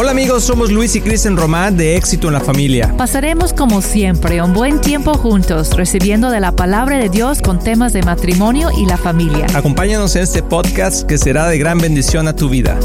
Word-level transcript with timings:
Hola 0.00 0.12
amigos, 0.12 0.44
somos 0.44 0.70
Luis 0.70 0.94
y 0.94 1.00
Kristen 1.00 1.36
Román 1.36 1.76
de 1.76 1.96
Éxito 1.96 2.28
en 2.28 2.34
la 2.34 2.38
Familia. 2.38 2.94
Pasaremos 2.96 3.52
como 3.52 3.82
siempre 3.82 4.40
un 4.40 4.54
buen 4.54 4.80
tiempo 4.80 5.14
juntos, 5.14 5.76
recibiendo 5.76 6.30
de 6.30 6.38
la 6.38 6.52
palabra 6.52 6.98
de 6.98 7.08
Dios 7.08 7.42
con 7.42 7.58
temas 7.58 7.92
de 7.92 8.04
matrimonio 8.04 8.70
y 8.70 8.86
la 8.86 8.96
familia. 8.96 9.48
Acompáñanos 9.56 10.14
en 10.14 10.22
este 10.22 10.40
podcast 10.40 11.04
que 11.04 11.18
será 11.18 11.48
de 11.48 11.58
gran 11.58 11.78
bendición 11.78 12.28
a 12.28 12.36
tu 12.36 12.48
vida. 12.48 12.78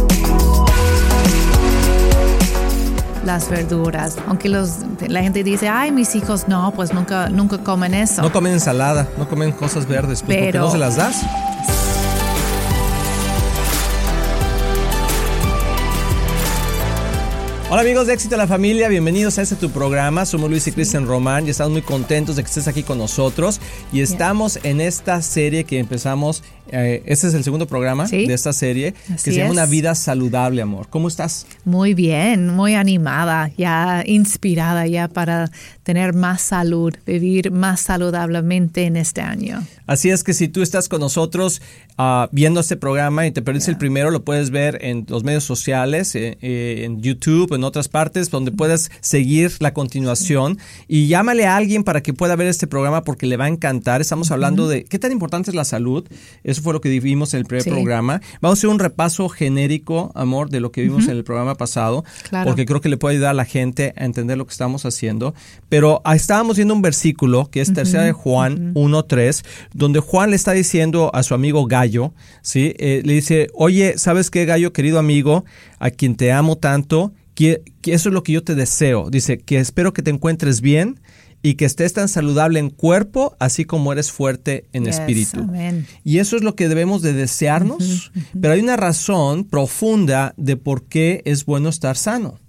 Las 3.23 3.47
verduras, 3.47 4.15
aunque 4.27 4.49
los, 4.49 4.77
la 5.07 5.21
gente 5.21 5.43
dice, 5.43 5.69
ay, 5.69 5.91
mis 5.91 6.15
hijos 6.15 6.47
no, 6.47 6.73
pues 6.75 6.95
nunca, 6.95 7.29
nunca 7.29 7.59
comen 7.59 7.93
eso. 7.93 8.23
No 8.23 8.31
comen 8.31 8.53
ensalada, 8.53 9.07
no 9.19 9.29
comen 9.29 9.51
cosas 9.51 9.87
verdes, 9.87 10.23
pues, 10.23 10.45
porque 10.45 10.57
no 10.57 10.71
se 10.71 10.79
las 10.79 10.95
das. 10.95 11.23
Hola 17.73 17.81
amigos 17.81 18.05
de 18.05 18.13
Éxito 18.13 18.35
en 18.35 18.37
la 18.37 18.45
Familia, 18.45 18.87
bienvenidos 18.87 19.39
a 19.39 19.41
este 19.41 19.55
tu 19.55 19.71
programa. 19.71 20.27
Somos 20.27 20.47
Luis 20.47 20.67
y 20.67 20.71
Cristian 20.71 21.07
Román 21.07 21.47
y 21.47 21.49
estamos 21.49 21.73
muy 21.73 21.81
contentos 21.81 22.35
de 22.35 22.43
que 22.43 22.47
estés 22.47 22.67
aquí 22.67 22.83
con 22.83 22.99
nosotros. 22.99 23.59
Y 23.91 24.01
estamos 24.01 24.59
en 24.61 24.79
esta 24.79 25.23
serie 25.23 25.63
que 25.63 25.79
empezamos, 25.79 26.43
eh, 26.71 27.01
este 27.07 27.29
es 27.29 27.33
el 27.33 27.43
segundo 27.43 27.65
programa 27.65 28.05
de 28.05 28.31
esta 28.31 28.53
serie, 28.53 28.93
que 29.07 29.17
se 29.17 29.33
llama 29.33 29.49
Una 29.49 29.65
vida 29.65 29.95
saludable, 29.95 30.61
amor. 30.61 30.85
¿Cómo 30.91 31.07
estás? 31.07 31.47
Muy 31.65 31.95
bien, 31.95 32.49
muy 32.49 32.75
animada, 32.75 33.49
ya 33.57 34.03
inspirada 34.05 34.85
ya 34.85 35.07
para 35.07 35.49
tener 35.81 36.13
más 36.13 36.43
salud, 36.43 36.93
vivir 37.07 37.49
más 37.49 37.81
saludablemente 37.81 38.83
en 38.83 38.97
este 38.97 39.21
año. 39.21 39.65
Así 39.85 40.11
es 40.11 40.23
que 40.23 40.33
si 40.33 40.47
tú 40.47 40.61
estás 40.61 40.87
con 40.87 41.01
nosotros 41.01 41.61
uh, 41.97 42.27
viendo 42.31 42.61
este 42.61 42.77
programa 42.77 43.27
y 43.27 43.31
te 43.31 43.41
perdiste 43.41 43.69
el 43.69 43.77
primero, 43.77 44.11
lo 44.11 44.23
puedes 44.23 44.49
ver 44.49 44.79
en 44.81 45.05
los 45.09 45.23
medios 45.23 45.43
sociales, 45.43 46.15
eh, 46.15 46.37
eh, 46.41 46.83
en 46.85 47.01
YouTube, 47.01 47.53
en 47.53 47.62
otras 47.63 47.87
partes, 47.87 48.29
donde 48.29 48.51
puedes 48.51 48.91
seguir 49.01 49.51
la 49.59 49.73
continuación. 49.73 50.57
Y 50.87 51.07
llámale 51.07 51.45
a 51.45 51.55
alguien 51.55 51.83
para 51.83 52.01
que 52.01 52.13
pueda 52.13 52.35
ver 52.35 52.47
este 52.47 52.67
programa 52.67 53.03
porque 53.03 53.25
le 53.25 53.37
va 53.37 53.45
a 53.45 53.49
encantar. 53.49 54.01
Estamos 54.01 54.31
hablando 54.31 54.67
de 54.67 54.85
qué 54.85 54.99
tan 54.99 55.11
importante 55.11 55.51
es 55.51 55.55
la 55.55 55.65
salud. 55.65 56.07
Eso 56.43 56.61
fue 56.61 56.73
lo 56.73 56.81
que 56.81 56.89
vimos 56.99 57.33
en 57.33 57.39
el 57.39 57.45
primer 57.45 57.65
programa. 57.65 58.21
Vamos 58.41 58.57
a 58.57 58.59
hacer 58.59 58.69
un 58.69 58.79
repaso 58.79 59.29
genérico, 59.29 60.11
amor, 60.15 60.49
de 60.49 60.59
lo 60.59 60.71
que 60.71 60.81
vimos 60.81 61.05
en 61.05 61.11
el 61.11 61.23
programa 61.23 61.55
pasado, 61.55 62.03
porque 62.43 62.65
creo 62.65 62.81
que 62.81 62.89
le 62.89 62.97
puede 62.97 63.15
ayudar 63.15 63.31
a 63.31 63.35
la 63.35 63.45
gente 63.45 63.93
a 63.97 64.05
entender 64.05 64.37
lo 64.37 64.45
que 64.45 64.51
estamos 64.51 64.85
haciendo. 64.85 65.33
Pero 65.69 66.01
estábamos 66.13 66.57
viendo 66.57 66.73
un 66.73 66.81
versículo 66.81 67.49
que 67.49 67.61
es 67.61 67.73
tercera 67.73 68.03
de 68.03 68.11
Juan 68.11 68.73
1.3, 68.73 69.43
donde 69.73 69.99
Juan 69.99 70.29
le 70.29 70.35
está 70.35 70.51
diciendo 70.51 71.11
a 71.13 71.23
su 71.23 71.33
amigo 71.33 71.65
Gallo, 71.65 72.13
¿sí? 72.41 72.73
Eh, 72.77 73.01
le 73.03 73.13
dice, 73.13 73.49
oye, 73.53 73.97
¿sabes 73.97 74.29
qué, 74.29 74.45
Gallo, 74.45 74.73
querido 74.73 74.99
amigo, 74.99 75.45
a 75.79 75.89
quien 75.89 76.15
te 76.15 76.31
amo 76.31 76.57
tanto? 76.57 77.13
Que, 77.35 77.61
eso 77.85 78.09
es 78.09 78.13
lo 78.13 78.23
que 78.23 78.33
yo 78.33 78.43
te 78.43 78.55
deseo. 78.55 79.09
Dice, 79.09 79.39
que 79.39 79.59
espero 79.59 79.93
que 79.93 80.01
te 80.01 80.11
encuentres 80.11 80.61
bien 80.61 80.99
y 81.41 81.55
que 81.55 81.65
estés 81.65 81.93
tan 81.93 82.07
saludable 82.07 82.59
en 82.59 82.69
cuerpo, 82.69 83.35
así 83.39 83.65
como 83.65 83.91
eres 83.91 84.11
fuerte 84.11 84.65
en 84.71 84.87
espíritu. 84.87 85.45
Y 86.03 86.19
eso 86.19 86.37
es 86.37 86.43
lo 86.43 86.55
que 86.55 86.69
debemos 86.69 87.01
de 87.01 87.13
desearnos, 87.13 88.11
pero 88.39 88.53
hay 88.53 88.61
una 88.61 88.77
razón 88.77 89.43
profunda 89.43 90.33
de 90.37 90.55
por 90.55 90.85
qué 90.85 91.21
es 91.25 91.45
bueno 91.45 91.69
estar 91.69 91.97
sano. 91.97 92.39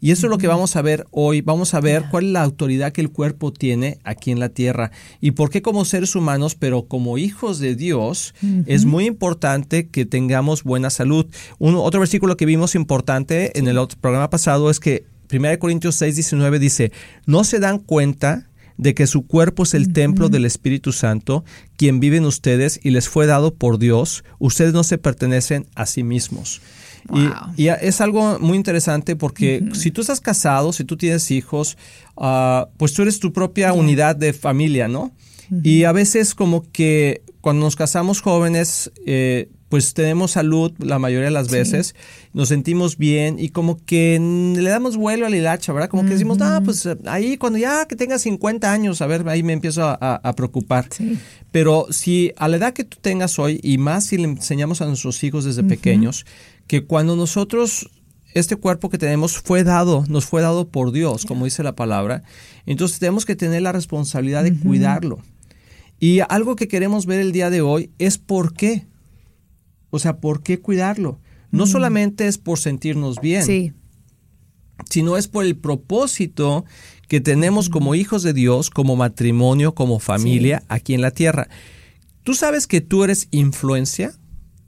Y 0.00 0.10
eso 0.10 0.26
es 0.26 0.30
lo 0.30 0.38
que 0.38 0.46
vamos 0.46 0.76
a 0.76 0.82
ver 0.82 1.06
hoy. 1.10 1.40
Vamos 1.40 1.74
a 1.74 1.80
ver 1.80 2.04
cuál 2.10 2.26
es 2.26 2.32
la 2.32 2.42
autoridad 2.42 2.92
que 2.92 3.00
el 3.00 3.10
cuerpo 3.10 3.52
tiene 3.52 3.98
aquí 4.04 4.30
en 4.30 4.40
la 4.40 4.48
tierra 4.48 4.90
y 5.20 5.32
por 5.32 5.50
qué 5.50 5.62
como 5.62 5.84
seres 5.84 6.14
humanos, 6.14 6.54
pero 6.54 6.86
como 6.86 7.18
hijos 7.18 7.58
de 7.58 7.74
Dios, 7.74 8.34
es 8.66 8.84
muy 8.84 9.06
importante 9.06 9.88
que 9.88 10.06
tengamos 10.06 10.64
buena 10.64 10.90
salud. 10.90 11.26
Un, 11.58 11.76
otro 11.76 12.00
versículo 12.00 12.36
que 12.36 12.46
vimos 12.46 12.74
importante 12.74 13.58
en 13.58 13.68
el 13.68 13.78
otro 13.78 13.98
programa 14.00 14.30
pasado 14.30 14.70
es 14.70 14.80
que 14.80 15.04
1 15.32 15.58
Corintios 15.58 15.96
6, 15.96 16.16
19 16.16 16.58
dice, 16.58 16.92
no 17.26 17.44
se 17.44 17.58
dan 17.58 17.78
cuenta 17.78 18.48
de 18.76 18.94
que 18.94 19.06
su 19.06 19.26
cuerpo 19.26 19.62
es 19.62 19.74
el 19.74 19.92
templo 19.92 20.28
del 20.28 20.44
Espíritu 20.44 20.92
Santo, 20.92 21.44
quien 21.76 22.00
vive 22.00 22.16
en 22.16 22.24
ustedes 22.24 22.80
y 22.82 22.90
les 22.90 23.08
fue 23.08 23.26
dado 23.26 23.54
por 23.54 23.78
Dios. 23.78 24.24
Ustedes 24.38 24.72
no 24.72 24.84
se 24.84 24.98
pertenecen 24.98 25.66
a 25.74 25.86
sí 25.86 26.02
mismos. 26.02 26.60
Y, 27.56 27.68
es 27.68 28.00
algo 28.00 28.38
muy 28.38 28.56
interesante 28.56 29.16
porque 29.16 29.62
si 29.72 29.90
tú 29.90 30.00
estás 30.00 30.20
casado, 30.20 30.72
si 30.72 30.84
tú 30.84 30.96
tienes 30.96 31.30
hijos, 31.30 31.76
ah, 32.16 32.68
pues 32.76 32.92
tú 32.94 33.02
eres 33.02 33.20
tu 33.20 33.32
propia 33.32 33.72
unidad 33.72 34.16
de 34.16 34.32
familia, 34.32 34.88
¿no? 34.88 35.12
Y 35.62 35.84
a 35.84 35.92
veces 35.92 36.34
como 36.34 36.62
que 36.72 37.22
cuando 37.40 37.66
nos 37.66 37.76
casamos 37.76 38.22
jóvenes, 38.22 38.90
eh, 39.04 39.50
pues 39.74 39.92
tenemos 39.92 40.30
salud 40.30 40.72
la 40.78 41.00
mayoría 41.00 41.24
de 41.24 41.32
las 41.32 41.50
veces, 41.50 41.96
nos 42.32 42.48
sentimos 42.48 42.96
bien 42.96 43.40
y 43.40 43.48
como 43.48 43.76
que 43.84 44.20
le 44.56 44.70
damos 44.70 44.96
vuelo 44.96 45.26
a 45.26 45.30
la 45.30 45.36
hilacha, 45.36 45.72
¿verdad? 45.72 45.88
Como 45.88 46.04
que 46.04 46.10
decimos, 46.10 46.38
ah, 46.40 46.60
pues 46.64 46.88
ahí 47.06 47.36
cuando 47.36 47.58
ya 47.58 47.84
que 47.86 47.96
tenga 47.96 48.20
50 48.20 48.72
años, 48.72 49.02
a 49.02 49.08
ver, 49.08 49.28
ahí 49.28 49.42
me 49.42 49.52
empiezo 49.52 49.82
a, 49.84 50.32
preocupar. 50.36 50.88
Pero 51.50 51.88
si 51.90 52.32
a 52.36 52.46
la 52.46 52.58
edad 52.58 52.72
que 52.72 52.84
tú 52.84 52.98
tengas 53.00 53.36
hoy, 53.40 53.58
y 53.64 53.78
más 53.78 54.06
si 54.06 54.16
le 54.16 54.24
enseñamos 54.24 54.80
a 54.80 54.86
nuestros 54.86 55.24
hijos 55.24 55.44
desde 55.44 55.64
pequeños, 55.64 56.24
que 56.66 56.84
cuando 56.84 57.16
nosotros 57.16 57.90
este 58.34 58.56
cuerpo 58.56 58.90
que 58.90 58.98
tenemos 58.98 59.38
fue 59.38 59.62
dado, 59.62 60.04
nos 60.08 60.26
fue 60.26 60.42
dado 60.42 60.68
por 60.68 60.90
Dios, 60.90 61.24
como 61.24 61.44
dice 61.44 61.62
la 61.62 61.76
palabra. 61.76 62.24
Entonces 62.66 62.98
tenemos 62.98 63.24
que 63.24 63.36
tener 63.36 63.62
la 63.62 63.72
responsabilidad 63.72 64.42
de 64.42 64.58
cuidarlo. 64.58 65.20
Y 66.00 66.20
algo 66.28 66.56
que 66.56 66.66
queremos 66.66 67.06
ver 67.06 67.20
el 67.20 67.30
día 67.30 67.48
de 67.48 67.62
hoy 67.62 67.90
es 67.98 68.18
por 68.18 68.52
qué. 68.52 68.86
O 69.90 70.00
sea, 70.00 70.16
¿por 70.18 70.42
qué 70.42 70.58
cuidarlo? 70.58 71.20
No 71.52 71.68
solamente 71.68 72.26
es 72.26 72.36
por 72.36 72.58
sentirnos 72.58 73.20
bien, 73.20 73.74
sino 74.90 75.16
es 75.16 75.28
por 75.28 75.44
el 75.44 75.56
propósito 75.56 76.64
que 77.06 77.20
tenemos 77.20 77.68
como 77.68 77.94
hijos 77.94 78.24
de 78.24 78.32
Dios, 78.32 78.70
como 78.70 78.96
matrimonio, 78.96 79.76
como 79.76 80.00
familia 80.00 80.64
aquí 80.68 80.94
en 80.94 81.00
la 81.00 81.12
tierra. 81.12 81.48
¿Tú 82.24 82.34
sabes 82.34 82.66
que 82.66 82.80
tú 82.80 83.04
eres 83.04 83.28
influencia? 83.30 84.12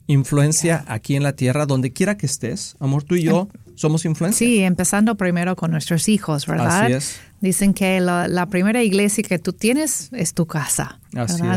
Influencia 0.06 0.84
aquí 0.89 1.17
en 1.17 1.22
la 1.22 1.34
tierra, 1.34 1.67
donde 1.67 1.93
quiera 1.93 2.17
que 2.17 2.27
estés. 2.27 2.77
Amor, 2.81 3.03
tú 3.03 3.17
y 3.17 3.25
yo 3.25 3.49
somos 3.75 4.05
influencia. 4.05 4.47
Sí, 4.47 4.61
empezando 4.61 5.17
primero 5.17 5.55
con 5.55 5.71
nuestros 5.71 6.09
hijos, 6.09 6.47
¿verdad? 6.47 6.84
Así 6.84 6.93
es. 6.93 7.21
Dicen 7.41 7.75
que 7.75 8.00
la, 8.00 8.47
primera 8.47 8.83
iglesia 8.83 9.22
que 9.22 9.39
tú 9.39 9.53
tienes 9.53 10.09
es 10.12 10.33
tu 10.33 10.47
casa. 10.47 11.00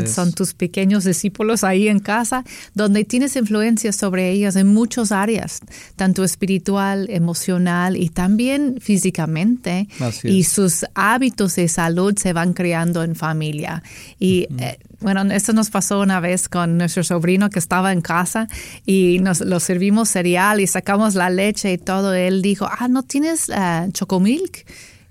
Son 0.06 0.32
tus 0.32 0.52
pequeños 0.52 1.04
discípulos 1.04 1.64
ahí 1.64 1.88
en 1.88 2.00
casa, 2.00 2.44
donde 2.74 3.04
tienes 3.04 3.34
influencia 3.36 3.92
sobre 3.92 4.30
ellos 4.30 4.56
en 4.56 4.66
muchas 4.66 5.10
áreas, 5.10 5.60
tanto 5.96 6.22
espiritual, 6.22 7.08
emocional 7.08 7.96
y 7.96 8.10
también 8.10 8.76
físicamente. 8.80 9.88
y 10.22 10.44
sus 10.44 10.84
hábitos 10.94 11.56
de 11.56 11.68
salud 11.68 12.14
se 12.18 12.34
van 12.34 12.52
creando 12.52 13.02
en 13.02 13.16
familia. 13.16 13.82
Y 14.18 14.48
eh, 14.58 14.78
bueno, 15.00 15.22
esto 15.32 15.52
nos 15.52 15.70
pasó 15.70 16.00
una 16.00 16.20
vez 16.20 16.48
con 16.48 16.76
nuestro 16.76 17.02
sobrino 17.02 17.48
que 17.48 17.58
estaba 17.58 17.92
en 17.92 18.02
casa 18.02 18.48
y 18.84 19.18
nos 19.20 19.40
lo 19.40 19.58
servimos 19.58 20.10
cereal 20.10 20.60
y 20.60 20.66
sacamos 20.66 21.14
la 21.14 21.30
leche 21.30 21.72
y 21.72 21.78
todo. 21.78 22.12
Él 22.14 22.42
dijo, 22.42 22.68
ah, 22.70 22.88
¿no 22.88 23.02
tienes 23.02 23.48
uh, 23.48 23.90
chocomilk? 23.92 24.66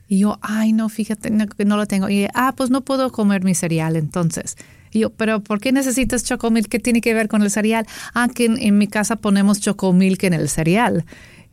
Y 0.08 0.20
yo, 0.20 0.40
ay, 0.42 0.74
no, 0.74 0.90
fíjate 0.90 1.32
que 1.56 1.66
no, 1.66 1.78
lo 1.78 1.86
tengo. 1.86 2.10
Y, 2.10 2.28
ah, 2.34 2.54
pues 2.56 2.70
no 2.70 2.82
puedo 2.82 3.12
comer 3.12 3.44
mi 3.44 3.56
cereal 3.56 3.96
entonces. 3.96 4.58
Y 4.92 5.00
yo, 5.00 5.12
pero 5.12 5.42
¿por 5.42 5.60
qué 5.60 5.72
necesitas 5.72 6.24
chocomilk? 6.24 6.68
¿Qué 6.68 6.80
tiene 6.80 7.02
que 7.02 7.14
ver 7.14 7.28
con 7.28 7.42
el 7.42 7.52
cereal? 7.52 7.86
Ah, 8.14 8.28
que 8.34 8.46
en, 8.46 8.78
mi 8.78 8.88
casa 8.88 9.18
ponemos 9.18 9.60
chocomilk 9.60 10.24
en 10.24 10.34
el 10.34 10.50
cereal. 10.50 11.06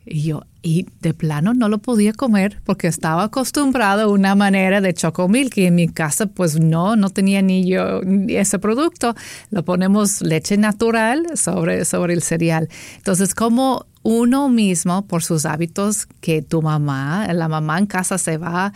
Y 0.09 0.23
yo, 0.23 0.43
y 0.61 0.87
de 1.01 1.13
plano 1.13 1.53
no 1.53 1.69
lo 1.69 1.79
podía 1.79 2.13
comer 2.13 2.61
porque 2.63 2.87
estaba 2.87 3.23
acostumbrado 3.23 4.03
a 4.03 4.07
una 4.07 4.35
manera 4.35 4.81
de 4.81 4.93
chocomilk 4.93 5.57
y 5.57 5.65
en 5.65 5.75
mi 5.75 5.87
casa 5.87 6.27
pues 6.27 6.59
no, 6.59 6.95
no 6.95 7.09
tenía 7.09 7.41
ni 7.41 7.67
yo 7.67 8.01
ese 8.27 8.59
producto. 8.59 9.15
Lo 9.49 9.63
ponemos 9.63 10.21
leche 10.21 10.57
natural 10.57 11.25
sobre, 11.35 11.85
sobre 11.85 12.13
el 12.13 12.23
cereal. 12.23 12.69
Entonces, 12.97 13.33
como 13.33 13.85
uno 14.03 14.49
mismo 14.49 15.05
por 15.05 15.23
sus 15.23 15.45
hábitos 15.45 16.07
que 16.21 16.41
tu 16.41 16.61
mamá, 16.61 17.27
la 17.33 17.47
mamá 17.47 17.77
en 17.77 17.85
casa 17.85 18.17
se 18.17 18.37
va 18.37 18.71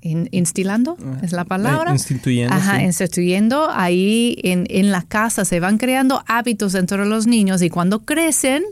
instilando, 0.00 0.96
ah, 1.02 1.18
es 1.22 1.32
la 1.32 1.44
palabra. 1.44 1.92
Instituyendo. 1.92 2.54
Ajá, 2.54 2.82
instituyendo. 2.82 3.68
Ahí 3.70 4.38
en, 4.42 4.66
en 4.68 4.90
la 4.90 5.02
casa 5.02 5.44
se 5.44 5.60
van 5.60 5.78
creando 5.78 6.22
hábitos 6.26 6.74
entre 6.74 7.06
los 7.06 7.26
niños 7.26 7.62
y 7.62 7.70
cuando 7.70 8.00
crecen, 8.00 8.62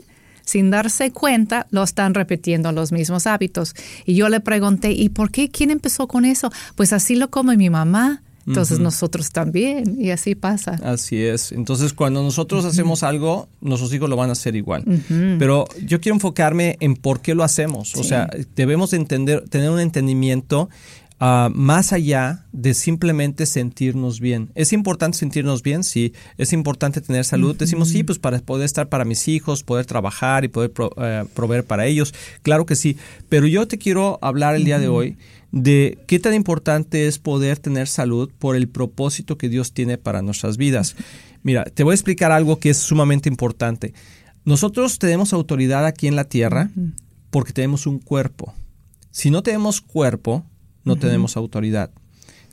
sin 0.47 0.71
darse 0.71 1.11
cuenta, 1.11 1.67
lo 1.71 1.83
están 1.83 2.13
repitiendo 2.13 2.71
los 2.71 2.93
mismos 2.93 3.27
hábitos. 3.27 3.75
Y 4.05 4.15
yo 4.15 4.29
le 4.29 4.39
pregunté, 4.39 4.93
¿y 4.93 5.09
por 5.09 5.29
qué? 5.29 5.49
¿Quién 5.49 5.71
empezó 5.71 6.07
con 6.07 6.23
eso? 6.23 6.51
Pues 6.75 6.93
así 6.93 7.15
lo 7.15 7.29
come 7.29 7.57
mi 7.57 7.69
mamá. 7.69 8.23
Entonces 8.47 8.79
nosotros 8.79 9.31
también, 9.31 9.97
y 9.99 10.11
así 10.11 10.33
pasa. 10.33 10.79
Así 10.81 11.21
es. 11.21 11.51
Entonces 11.51 11.91
cuando 11.91 12.23
nosotros 12.23 12.63
hacemos 12.63 13.03
algo, 13.03 13.49
nuestros 13.59 13.93
hijos 13.93 14.09
lo 14.09 14.15
van 14.15 14.29
a 14.29 14.31
hacer 14.31 14.55
igual. 14.55 14.85
Pero 15.37 15.65
yo 15.85 15.99
quiero 15.99 16.15
enfocarme 16.15 16.77
en 16.79 16.95
por 16.95 17.19
qué 17.19 17.35
lo 17.35 17.43
hacemos. 17.43 17.93
O 17.95 18.05
sea, 18.05 18.29
debemos 18.55 18.93
entender, 18.93 19.43
tener 19.49 19.69
un 19.69 19.81
entendimiento 19.81 20.69
Ah, 21.19 21.49
más 21.51 21.93
allá 21.93 22.45
de 22.51 22.75
simplemente 22.75 23.47
sentirnos 23.47 24.19
bien. 24.19 24.51
¿Es 24.53 24.71
importante 24.71 25.17
sentirnos 25.17 25.63
bien? 25.63 25.83
Sí. 25.83 26.13
¿Es 26.37 26.53
importante 26.53 27.01
tener 27.01 27.25
salud? 27.25 27.55
Decimos 27.55 27.89
sí, 27.89 28.03
pues 28.03 28.19
para 28.19 28.37
poder 28.39 28.65
estar 28.65 28.87
para 28.87 29.03
mis 29.03 29.27
hijos, 29.27 29.63
poder 29.63 29.87
trabajar 29.87 30.45
y 30.45 30.47
poder 30.47 30.71
eh, 30.97 31.25
proveer 31.33 31.63
para 31.63 31.87
ellos. 31.87 32.13
Claro 32.43 32.67
que 32.67 32.75
sí. 32.75 32.97
Pero 33.29 33.47
yo 33.47 33.67
te 33.67 33.79
quiero 33.79 34.19
hablar 34.21 34.55
el 34.55 34.63
día 34.63 34.77
de 34.77 34.89
hoy 34.89 35.17
de 35.51 35.97
qué 36.07 36.19
tan 36.19 36.35
importante 36.35 37.07
es 37.07 37.17
poder 37.17 37.57
tener 37.57 37.87
salud 37.87 38.29
por 38.37 38.55
el 38.55 38.67
propósito 38.67 39.37
que 39.37 39.49
Dios 39.49 39.73
tiene 39.73 39.97
para 39.97 40.21
nuestras 40.21 40.57
vidas. 40.57 40.95
Mira, 41.41 41.63
te 41.65 41.83
voy 41.83 41.93
a 41.93 41.95
explicar 41.95 42.31
algo 42.31 42.59
que 42.59 42.69
es 42.69 42.77
sumamente 42.77 43.27
importante. 43.29 43.93
Nosotros 44.45 44.99
tenemos 44.99 45.33
autoridad 45.33 45.85
aquí 45.85 46.07
en 46.07 46.15
la 46.15 46.25
tierra 46.25 46.69
porque 47.31 47.53
tenemos 47.53 47.87
un 47.87 47.99
cuerpo. 47.99 48.53
Si 49.11 49.31
no 49.31 49.41
tenemos 49.41 49.81
cuerpo, 49.81 50.45
no 50.87 50.95
tenemos 50.95 51.37
autoridad. 51.37 51.91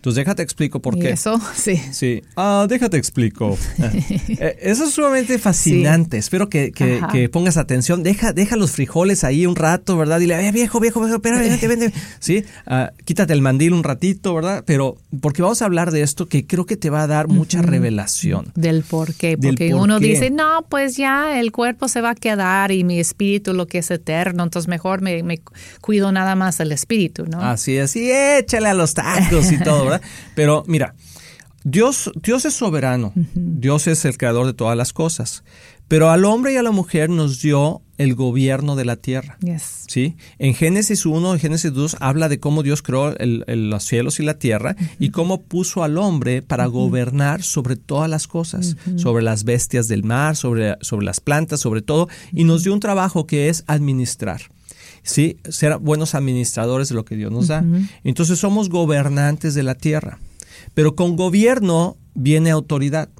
Entonces 0.04 0.22
déjate 0.22 0.42
explico 0.42 0.82
por 0.82 0.98
qué. 0.98 1.08
Eso, 1.08 1.40
sí. 1.54 1.80
Sí. 1.92 2.22
Ah, 2.36 2.66
déjate 2.68 2.98
explico. 2.98 3.56
Eh, 4.36 4.56
eso 4.62 4.84
es 4.84 4.94
sumamente 4.94 5.38
fascinante. 5.38 6.18
Espero 6.18 6.48
que, 6.48 6.72
que, 6.72 7.28
pongas 7.28 7.56
atención. 7.56 8.02
Deja, 8.02 8.32
deja 8.32 8.56
los 8.56 8.72
frijoles 8.72 9.22
ahí 9.22 9.46
un 9.46 9.54
rato, 9.54 9.96
¿verdad? 9.96 10.18
Dile, 10.18 10.46
eh, 10.46 10.52
viejo, 10.52 10.80
viejo, 10.80 11.00
viejo, 11.00 11.16
espérame, 11.16 11.48
vente, 11.48 11.68
vente. 11.68 11.92
Sí. 12.18 12.44
Ah, 12.66 12.92
quítate 13.04 13.32
el 13.32 13.40
mandil 13.40 13.72
un 13.72 13.84
ratito, 13.84 14.34
¿verdad? 14.34 14.64
Pero 14.66 14.96
porque 15.20 15.42
vamos 15.42 15.62
a 15.62 15.66
hablar 15.66 15.90
de 15.90 16.02
esto 16.02 16.26
que 16.26 16.46
creo 16.46 16.66
que 16.66 16.76
te 16.76 16.90
va 16.90 17.02
a 17.02 17.06
dar 17.06 17.28
mucha 17.28 17.62
revelación. 17.62 18.52
Del 18.54 18.82
por 18.82 19.14
qué. 19.14 19.38
Porque 19.38 19.74
uno 19.74 20.00
dice, 20.00 20.30
no, 20.30 20.66
pues 20.68 20.96
ya 20.96 21.38
el 21.38 21.52
cuerpo 21.52 21.88
se 21.88 22.00
va 22.00 22.10
a 22.10 22.14
quedar 22.14 22.72
y 22.72 22.82
mi 22.84 22.98
espíritu 22.98 23.54
lo 23.54 23.66
que 23.66 23.78
es 23.78 23.90
eterno. 23.90 24.42
Entonces 24.42 24.68
mejor 24.68 25.00
me, 25.00 25.22
me 25.22 25.40
cuido 25.80 26.12
nada 26.12 26.34
más 26.34 26.60
el 26.60 26.72
espíritu, 26.72 27.26
¿no? 27.26 27.40
Así, 27.40 27.78
así, 27.78 28.10
échale 28.10 28.68
a 28.68 28.74
los 28.74 28.94
tacos 28.94 29.52
y 29.52 29.58
todo, 29.58 29.84
¿verdad? 29.84 29.93
Pero 30.34 30.64
mira, 30.66 30.94
Dios, 31.64 32.10
Dios 32.22 32.44
es 32.44 32.52
soberano, 32.54 33.12
Dios 33.34 33.86
es 33.86 34.04
el 34.04 34.18
creador 34.18 34.44
de 34.44 34.52
todas 34.52 34.76
las 34.76 34.92
cosas, 34.92 35.44
pero 35.88 36.10
al 36.10 36.26
hombre 36.26 36.52
y 36.52 36.56
a 36.56 36.62
la 36.62 36.72
mujer 36.72 37.08
nos 37.08 37.40
dio 37.40 37.80
el 37.96 38.14
gobierno 38.14 38.76
de 38.76 38.84
la 38.84 38.96
tierra. 38.96 39.38
¿sí? 39.88 40.16
En 40.38 40.54
Génesis 40.54 41.06
1 41.06 41.36
y 41.36 41.38
Génesis 41.38 41.72
2 41.72 41.96
habla 42.00 42.28
de 42.28 42.38
cómo 42.38 42.62
Dios 42.62 42.82
creó 42.82 43.14
los 43.18 43.84
cielos 43.84 44.20
y 44.20 44.24
la 44.24 44.38
tierra 44.38 44.76
y 44.98 45.10
cómo 45.10 45.42
puso 45.42 45.84
al 45.84 45.96
hombre 45.96 46.42
para 46.42 46.66
gobernar 46.66 47.42
sobre 47.42 47.76
todas 47.76 48.10
las 48.10 48.26
cosas, 48.26 48.76
sobre 48.96 49.22
las 49.22 49.44
bestias 49.44 49.88
del 49.88 50.04
mar, 50.04 50.36
sobre, 50.36 50.76
sobre 50.82 51.06
las 51.06 51.20
plantas, 51.20 51.60
sobre 51.60 51.82
todo, 51.82 52.08
y 52.32 52.44
nos 52.44 52.62
dio 52.62 52.74
un 52.74 52.80
trabajo 52.80 53.26
que 53.26 53.48
es 53.48 53.64
administrar. 53.66 54.42
¿Sí? 55.04 55.36
Ser 55.48 55.78
buenos 55.78 56.16
administradores 56.16 56.88
de 56.88 56.96
lo 56.96 57.04
que 57.04 57.16
Dios 57.16 57.30
nos 57.30 57.48
da. 57.48 57.64
Entonces 58.02 58.38
somos 58.38 58.68
gobernantes 58.68 59.54
de 59.54 59.62
la 59.62 59.76
tierra. 59.76 60.18
Pero 60.72 60.96
con 60.96 61.14
gobierno 61.14 61.96
viene 62.14 62.50
autoridad. 62.50 63.10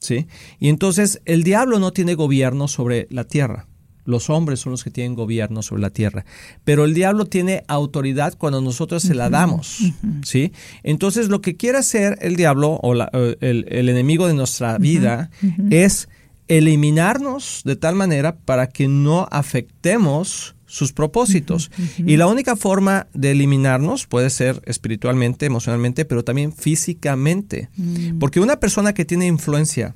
¿sí? 0.00 0.26
Y 0.58 0.68
entonces 0.68 1.20
el 1.24 1.44
diablo 1.44 1.78
no 1.78 1.92
tiene 1.92 2.14
gobierno 2.14 2.66
sobre 2.66 3.06
la 3.10 3.24
tierra. 3.24 3.68
Los 4.04 4.30
hombres 4.30 4.58
son 4.58 4.72
los 4.72 4.82
que 4.82 4.90
tienen 4.90 5.14
gobierno 5.14 5.62
sobre 5.62 5.82
la 5.82 5.90
tierra. 5.90 6.24
Pero 6.64 6.84
el 6.84 6.92
diablo 6.92 7.26
tiene 7.26 7.62
autoridad 7.68 8.34
cuando 8.36 8.60
nosotros 8.60 9.02
se 9.04 9.14
la 9.14 9.30
damos. 9.30 9.78
¿sí? 10.24 10.52
Entonces 10.82 11.28
lo 11.28 11.40
que 11.40 11.56
quiere 11.56 11.78
hacer 11.78 12.18
el 12.20 12.34
diablo 12.34 12.80
o 12.82 12.94
el, 12.94 13.88
enemigo 13.88 14.26
de 14.26 14.34
nuestra 14.34 14.76
vida 14.78 15.30
es 15.70 16.08
eliminarnos 16.48 17.62
de 17.64 17.76
tal 17.76 17.94
manera 17.94 18.36
para 18.36 18.68
que 18.68 18.88
no 18.88 19.28
afectemos 19.30 20.56
sus 20.72 20.94
propósitos. 20.94 21.70
Y 21.98 22.16
la 22.16 22.26
única 22.26 22.56
forma 22.56 23.06
de 23.12 23.32
eliminarnos 23.32 24.06
puede 24.06 24.30
ser 24.30 24.62
espiritualmente, 24.64 25.44
emocionalmente, 25.44 26.06
pero 26.06 26.24
también 26.24 26.50
físicamente. 26.50 27.68
Mm. 27.76 28.18
Porque 28.18 28.40
una 28.40 28.58
persona 28.58 28.94
que 28.94 29.04
tiene 29.04 29.26
influencia 29.26 29.94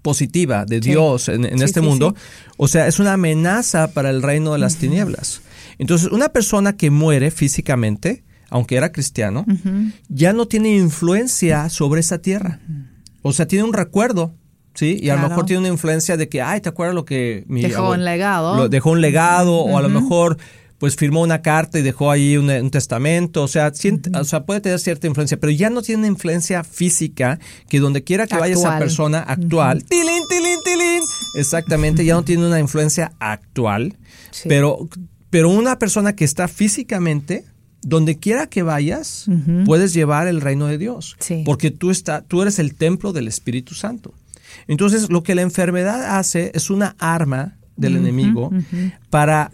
positiva 0.00 0.64
de 0.64 0.80
Dios 0.80 1.28
en, 1.28 1.44
este 1.60 1.82
mundo, 1.82 2.16
o 2.56 2.66
sea, 2.66 2.88
es 2.88 2.98
una 2.98 3.12
amenaza 3.12 3.92
para 3.92 4.08
el 4.08 4.22
reino 4.22 4.54
de 4.54 4.58
las 4.58 4.76
tinieblas. 4.76 5.42
Entonces, 5.76 6.10
una 6.10 6.30
persona 6.30 6.74
que 6.78 6.90
muere 6.90 7.30
físicamente, 7.30 8.24
aunque 8.48 8.76
era 8.76 8.90
cristiano, 8.90 9.44
ya 10.08 10.32
no 10.32 10.48
tiene 10.48 10.74
influencia 10.74 11.68
sobre 11.68 12.00
esa 12.00 12.22
tierra. 12.22 12.58
O 13.20 13.34
sea, 13.34 13.46
tiene 13.46 13.64
un 13.64 13.74
recuerdo, 13.74 14.34
¿sí? 14.74 14.98
Y 15.00 15.10
a 15.10 15.16
lo 15.16 15.28
mejor 15.28 15.46
tiene 15.46 15.60
una 15.60 15.68
influencia 15.68 16.16
de 16.16 16.28
que, 16.28 16.42
ay, 16.42 16.60
¿te 16.60 16.68
acuerdas 16.68 16.94
lo 16.94 17.04
que 17.04 17.44
mi 17.48 17.62
Dejó 17.62 17.90
un 17.90 18.04
legado. 18.04 18.68
dejó 18.68 18.90
un 18.90 19.00
legado, 19.00 19.54
o 19.54 19.78
a 19.78 19.82
lo 19.82 19.88
mejor 19.88 20.38
pues 20.82 20.96
firmó 20.96 21.20
una 21.20 21.42
carta 21.42 21.78
y 21.78 21.82
dejó 21.82 22.10
ahí 22.10 22.36
un, 22.36 22.70
testamento, 22.72 23.44
o 23.44 23.46
sea, 23.46 23.70
o 24.14 24.24
sea, 24.24 24.44
puede 24.44 24.60
tener 24.60 24.80
cierta 24.80 25.06
influencia, 25.06 25.38
pero 25.38 25.52
ya 25.52 25.70
no 25.70 25.80
tiene 25.80 26.00
una 26.00 26.08
influencia 26.08 26.64
física 26.64 27.38
que 27.68 27.78
donde 27.78 28.02
quiera 28.02 28.26
que 28.26 28.36
vaya 28.36 28.54
esa 28.54 28.80
persona 28.80 29.20
actual, 29.20 29.84
tilín, 29.84 30.24
tilín, 30.28 30.58
tilín, 30.64 31.02
exactamente, 31.36 32.04
ya 32.04 32.14
no 32.14 32.24
tiene 32.24 32.44
una 32.48 32.58
influencia 32.58 33.12
actual, 33.20 33.96
pero, 34.48 34.88
pero 35.30 35.50
una 35.50 35.78
persona 35.78 36.16
que 36.16 36.24
está 36.24 36.48
físicamente, 36.48 37.44
donde 37.82 38.18
quiera 38.18 38.48
que 38.48 38.64
vayas, 38.64 39.26
puedes 39.64 39.94
llevar 39.94 40.26
el 40.26 40.40
reino 40.40 40.66
de 40.66 40.78
Dios, 40.78 41.16
porque 41.44 41.70
tú, 41.70 41.92
está, 41.92 42.22
tú 42.22 42.42
eres 42.42 42.58
el 42.58 42.74
templo 42.74 43.12
del 43.12 43.28
Espíritu 43.28 43.76
Santo. 43.76 44.14
Entonces, 44.66 45.10
lo 45.10 45.22
que 45.22 45.34
la 45.34 45.42
enfermedad 45.42 46.18
hace 46.18 46.52
es 46.54 46.70
una 46.70 46.96
arma 46.98 47.56
del 47.76 47.96
enemigo 47.96 48.50
para 49.10 49.50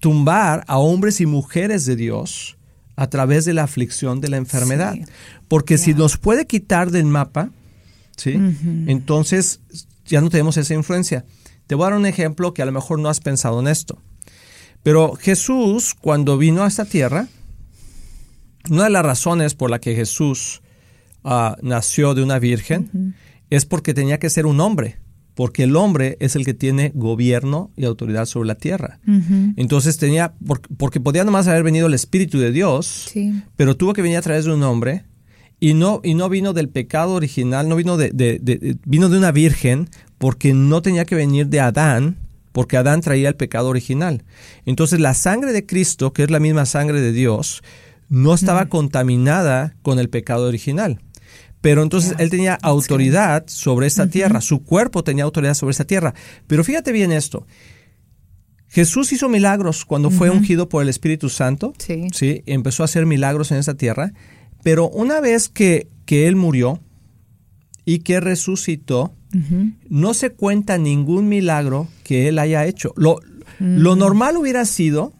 tumbar 0.00 0.64
a 0.66 0.78
hombres 0.78 1.20
y 1.20 1.26
mujeres 1.26 1.86
de 1.86 1.96
Dios 1.96 2.56
a 2.96 3.08
través 3.08 3.44
de 3.44 3.54
la 3.54 3.64
aflicción 3.64 4.20
de 4.20 4.28
la 4.28 4.36
enfermedad. 4.36 4.96
Porque 5.48 5.78
si 5.78 5.94
nos 5.94 6.16
puede 6.16 6.46
quitar 6.46 6.90
del 6.90 7.06
mapa, 7.06 7.50
¿sí? 8.16 8.32
entonces 8.86 9.60
ya 10.06 10.20
no 10.20 10.30
tenemos 10.30 10.56
esa 10.56 10.74
influencia. 10.74 11.24
Te 11.66 11.74
voy 11.74 11.86
a 11.86 11.90
dar 11.90 11.98
un 11.98 12.06
ejemplo 12.06 12.54
que 12.54 12.62
a 12.62 12.66
lo 12.66 12.72
mejor 12.72 12.98
no 12.98 13.08
has 13.08 13.20
pensado 13.20 13.60
en 13.60 13.68
esto. 13.68 13.98
Pero 14.82 15.14
Jesús, 15.14 15.94
cuando 15.98 16.36
vino 16.36 16.62
a 16.62 16.68
esta 16.68 16.84
tierra, 16.84 17.28
una 18.70 18.84
de 18.84 18.90
las 18.90 19.04
razones 19.04 19.54
por 19.54 19.70
la 19.70 19.78
que 19.78 19.94
Jesús 19.94 20.62
ah, 21.24 21.56
nació 21.62 22.14
de 22.14 22.22
una 22.22 22.38
virgen 22.38 23.14
es 23.50 23.64
porque 23.64 23.94
tenía 23.94 24.18
que 24.18 24.30
ser 24.30 24.46
un 24.46 24.60
hombre, 24.60 24.98
porque 25.34 25.64
el 25.64 25.76
hombre 25.76 26.16
es 26.20 26.36
el 26.36 26.44
que 26.44 26.54
tiene 26.54 26.92
gobierno 26.94 27.70
y 27.76 27.84
autoridad 27.84 28.26
sobre 28.26 28.48
la 28.48 28.54
tierra. 28.54 29.00
Entonces 29.56 29.98
tenía, 29.98 30.34
porque 30.76 31.00
podía 31.00 31.24
nomás 31.24 31.48
haber 31.48 31.62
venido 31.62 31.86
el 31.86 31.94
Espíritu 31.94 32.38
de 32.38 32.52
Dios, 32.52 33.10
pero 33.56 33.76
tuvo 33.76 33.92
que 33.92 34.02
venir 34.02 34.18
a 34.18 34.22
través 34.22 34.44
de 34.44 34.52
un 34.52 34.62
hombre 34.62 35.04
y 35.60 35.74
no, 35.74 36.00
y 36.04 36.14
no 36.14 36.28
vino 36.28 36.52
del 36.52 36.68
pecado 36.68 37.14
original, 37.14 37.68
no 37.68 37.76
vino 37.76 37.96
de, 37.96 38.10
de, 38.10 38.76
vino 38.84 39.08
de 39.08 39.18
una 39.18 39.32
virgen, 39.32 39.88
porque 40.18 40.52
no 40.52 40.82
tenía 40.82 41.04
que 41.04 41.14
venir 41.14 41.48
de 41.48 41.60
Adán, 41.60 42.16
porque 42.52 42.76
Adán 42.76 43.00
traía 43.00 43.28
el 43.28 43.34
pecado 43.34 43.68
original. 43.68 44.24
Entonces 44.64 45.00
la 45.00 45.14
sangre 45.14 45.52
de 45.52 45.66
Cristo, 45.66 46.12
que 46.12 46.22
es 46.22 46.30
la 46.30 46.40
misma 46.40 46.66
sangre 46.66 47.00
de 47.00 47.12
Dios, 47.12 47.62
no 48.08 48.34
estaba 48.34 48.66
contaminada 48.66 49.74
con 49.82 49.98
el 49.98 50.08
pecado 50.08 50.46
original. 50.46 51.00
Pero 51.64 51.82
entonces 51.82 52.14
él 52.18 52.28
tenía 52.28 52.58
autoridad 52.60 53.44
sobre 53.46 53.86
esta 53.86 54.06
tierra, 54.06 54.42
su 54.42 54.62
cuerpo 54.64 55.02
tenía 55.02 55.24
autoridad 55.24 55.54
sobre 55.54 55.70
esta 55.70 55.86
tierra. 55.86 56.12
Pero 56.46 56.62
fíjate 56.62 56.92
bien 56.92 57.10
esto. 57.10 57.46
Jesús 58.68 59.10
hizo 59.14 59.30
milagros 59.30 59.86
cuando 59.86 60.10
fue 60.10 60.28
ungido 60.28 60.68
por 60.68 60.82
el 60.82 60.90
Espíritu 60.90 61.30
Santo. 61.30 61.72
Sí. 61.78 62.08
sí. 62.12 62.42
Empezó 62.44 62.82
a 62.82 62.84
hacer 62.84 63.06
milagros 63.06 63.50
en 63.50 63.56
esta 63.56 63.78
tierra. 63.78 64.12
Pero 64.62 64.90
una 64.90 65.22
vez 65.22 65.48
que, 65.48 65.88
que 66.04 66.28
él 66.28 66.36
murió 66.36 66.82
y 67.86 68.00
que 68.00 68.20
resucitó, 68.20 69.14
no 69.88 70.12
se 70.12 70.32
cuenta 70.32 70.76
ningún 70.76 71.30
milagro 71.30 71.88
que 72.02 72.28
él 72.28 72.40
haya 72.40 72.66
hecho. 72.66 72.92
Lo, 72.94 73.20
lo 73.58 73.96
normal 73.96 74.36
hubiera 74.36 74.66
sido 74.66 75.14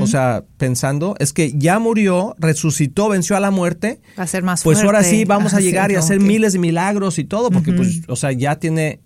o 0.00 0.06
sea, 0.06 0.44
pensando, 0.58 1.14
es 1.18 1.32
que 1.32 1.52
ya 1.56 1.78
murió, 1.78 2.36
resucitó, 2.38 3.08
venció 3.08 3.36
a 3.36 3.40
la 3.40 3.50
muerte. 3.50 4.00
Va 4.18 4.24
a 4.24 4.26
ser 4.26 4.42
más 4.42 4.62
Pues 4.62 4.82
ahora 4.82 5.02
sí 5.02 5.24
vamos 5.24 5.54
a 5.54 5.60
llegar 5.60 5.90
y 5.90 5.94
hacer 5.94 6.20
miles 6.20 6.52
de 6.52 6.58
milagros 6.58 7.18
y 7.18 7.24
todo, 7.24 7.50
porque 7.50 7.72
pues, 7.72 8.02
o 8.08 8.16
sea, 8.16 8.32
ya 8.32 8.56
tiene... 8.56 9.00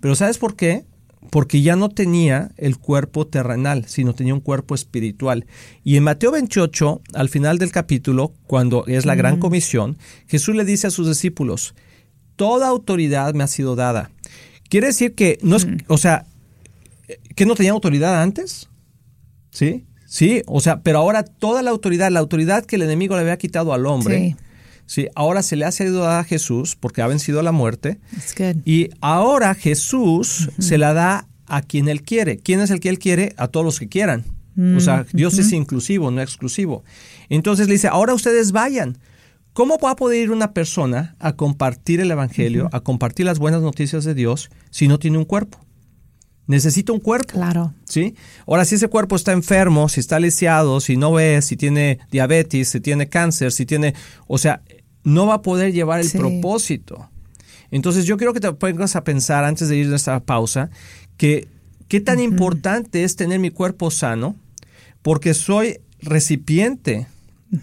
Pero 0.00 0.14
¿sabes 0.14 0.38
por 0.38 0.54
qué? 0.54 0.84
Porque 1.30 1.62
ya 1.62 1.74
no 1.74 1.88
tenía 1.88 2.52
el 2.56 2.78
cuerpo 2.78 3.26
terrenal, 3.26 3.86
sino 3.88 4.14
tenía 4.14 4.34
un 4.34 4.40
cuerpo 4.40 4.74
espiritual. 4.74 5.46
Y 5.82 5.96
en 5.96 6.04
Mateo 6.04 6.30
28, 6.30 7.02
al 7.14 7.28
final 7.28 7.58
del 7.58 7.72
capítulo, 7.72 8.32
cuando 8.46 8.86
es 8.86 9.06
la 9.06 9.16
gran 9.16 9.38
comisión, 9.38 9.98
Jesús 10.28 10.54
le 10.54 10.64
dice 10.64 10.86
a 10.86 10.90
sus 10.90 11.08
discípulos, 11.08 11.74
toda 12.36 12.68
autoridad 12.68 13.34
me 13.34 13.42
ha 13.42 13.48
sido 13.48 13.74
dada. 13.74 14.10
Quiere 14.68 14.88
decir 14.88 15.14
que 15.14 15.38
no 15.42 15.56
es, 15.56 15.66
o 15.88 15.98
sea, 15.98 16.26
que 17.34 17.46
no 17.46 17.54
tenía 17.54 17.72
autoridad 17.72 18.22
antes, 18.22 18.68
¿sí? 19.50 19.84
Sí, 20.12 20.42
o 20.46 20.60
sea, 20.60 20.82
pero 20.82 20.98
ahora 20.98 21.24
toda 21.24 21.62
la 21.62 21.70
autoridad, 21.70 22.10
la 22.10 22.20
autoridad 22.20 22.66
que 22.66 22.76
el 22.76 22.82
enemigo 22.82 23.14
le 23.14 23.22
había 23.22 23.38
quitado 23.38 23.72
al 23.72 23.86
hombre, 23.86 24.36
sí. 24.84 25.08
ahora 25.14 25.42
se 25.42 25.56
le 25.56 25.64
ha 25.64 25.72
cedido 25.72 26.06
a 26.06 26.22
Jesús 26.22 26.76
porque 26.76 27.00
ha 27.00 27.06
vencido 27.06 27.40
la 27.40 27.50
muerte. 27.50 27.98
Y 28.66 28.90
ahora 29.00 29.54
Jesús 29.54 30.50
se 30.58 30.76
la 30.76 30.92
da 30.92 31.28
a 31.46 31.62
quien 31.62 31.88
él 31.88 32.02
quiere. 32.02 32.36
¿Quién 32.36 32.60
es 32.60 32.70
el 32.70 32.78
que 32.78 32.90
él 32.90 32.98
quiere? 32.98 33.32
A 33.38 33.48
todos 33.48 33.64
los 33.64 33.78
que 33.78 33.88
quieran. 33.88 34.26
o 34.76 34.80
sea, 34.80 35.06
Dios 35.14 35.38
es 35.38 35.50
inclusivo, 35.50 36.10
no 36.10 36.20
exclusivo. 36.20 36.84
Entonces 37.30 37.68
le 37.68 37.72
dice, 37.72 37.88
ahora 37.88 38.12
ustedes 38.12 38.52
vayan. 38.52 38.98
¿Cómo 39.54 39.78
va 39.78 39.92
a 39.92 39.96
poder 39.96 40.24
ir 40.24 40.30
una 40.30 40.52
persona 40.52 41.16
a 41.20 41.36
compartir 41.36 42.00
el 42.00 42.10
Evangelio, 42.10 42.68
a 42.72 42.80
compartir 42.80 43.24
las 43.24 43.38
buenas 43.38 43.62
noticias 43.62 44.04
de 44.04 44.12
Dios 44.12 44.50
si 44.68 44.88
no 44.88 44.98
tiene 44.98 45.16
un 45.16 45.24
cuerpo? 45.24 45.58
Necesita 46.46 46.92
un 46.92 47.00
cuerpo. 47.00 47.34
Claro. 47.34 47.72
¿Sí? 47.84 48.14
Ahora, 48.46 48.64
si 48.64 48.74
ese 48.74 48.88
cuerpo 48.88 49.16
está 49.16 49.32
enfermo, 49.32 49.88
si 49.88 50.00
está 50.00 50.18
lisiado, 50.18 50.80
si 50.80 50.96
no 50.96 51.12
ve, 51.12 51.40
si 51.42 51.56
tiene 51.56 52.00
diabetes, 52.10 52.68
si 52.68 52.80
tiene 52.80 53.08
cáncer, 53.08 53.52
si 53.52 53.64
tiene. 53.64 53.94
O 54.26 54.38
sea, 54.38 54.62
no 55.04 55.26
va 55.26 55.34
a 55.34 55.42
poder 55.42 55.72
llevar 55.72 56.00
el 56.00 56.10
propósito. 56.10 57.08
Entonces, 57.70 58.04
yo 58.04 58.16
quiero 58.16 58.32
que 58.32 58.40
te 58.40 58.52
pongas 58.52 58.96
a 58.96 59.04
pensar 59.04 59.44
antes 59.44 59.68
de 59.68 59.76
ir 59.76 59.92
a 59.92 59.96
esta 59.96 60.20
pausa 60.20 60.70
que 61.16 61.48
qué 61.88 62.00
tan 62.00 62.20
importante 62.20 63.04
es 63.04 63.16
tener 63.16 63.38
mi 63.38 63.50
cuerpo 63.50 63.90
sano, 63.90 64.36
porque 65.02 65.34
soy 65.34 65.78
recipiente 66.00 67.06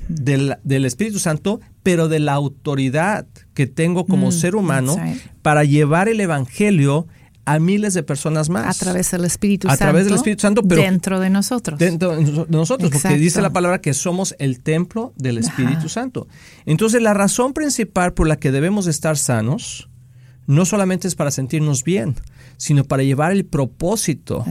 del, 0.08 0.58
del, 0.64 0.86
Espíritu 0.86 1.20
Santo, 1.20 1.60
pero 1.84 2.08
de 2.08 2.20
la 2.20 2.34
autoridad 2.34 3.26
que 3.54 3.68
tengo 3.68 4.06
como 4.06 4.30
mm, 4.30 4.32
ser 4.32 4.56
humano 4.56 4.96
para 5.42 5.64
llevar 5.64 6.10
el 6.10 6.22
Evangelio 6.22 7.08
a 7.46 7.60
miles 7.60 7.94
de 7.94 8.04
personas 8.04 8.50
más. 8.50 8.76
A 8.76 8.80
través 8.86 9.12
del 9.12 9.26
Espíritu 9.26 9.68
Santo. 9.68 9.84
A 9.84 9.86
través 9.88 10.06
del 10.06 10.16
Espíritu 10.16 10.42
Santo, 10.42 10.62
pero. 10.64 10.82
Dentro 10.82 11.20
de 11.20 11.30
nosotros. 11.30 11.80
Dentro 11.80 12.16
de 12.16 12.46
nosotros, 12.50 12.92
porque 12.92 13.18
dice 13.18 13.42
la 13.42 13.50
palabra 13.52 13.82
que 13.82 13.94
somos 13.94 14.36
el 14.40 14.62
templo 14.62 15.14
del 15.16 15.38
Espíritu 15.38 15.90
Santo. 15.90 16.28
Entonces, 16.66 17.02
la 17.02 17.14
razón 17.14 17.54
principal 17.54 18.14
por 18.14 18.28
la 18.28 18.38
que 18.38 18.52
debemos 18.52 18.88
estar 18.88 19.18
sanos 19.18 19.90
no 20.48 20.66
solamente 20.66 21.08
es 21.08 21.14
para 21.14 21.30
sentirnos 21.30 21.84
bien, 21.84 22.16
sino 22.58 22.84
para 22.84 23.04
llevar 23.04 23.32
el 23.32 23.46
propósito. 23.46 24.44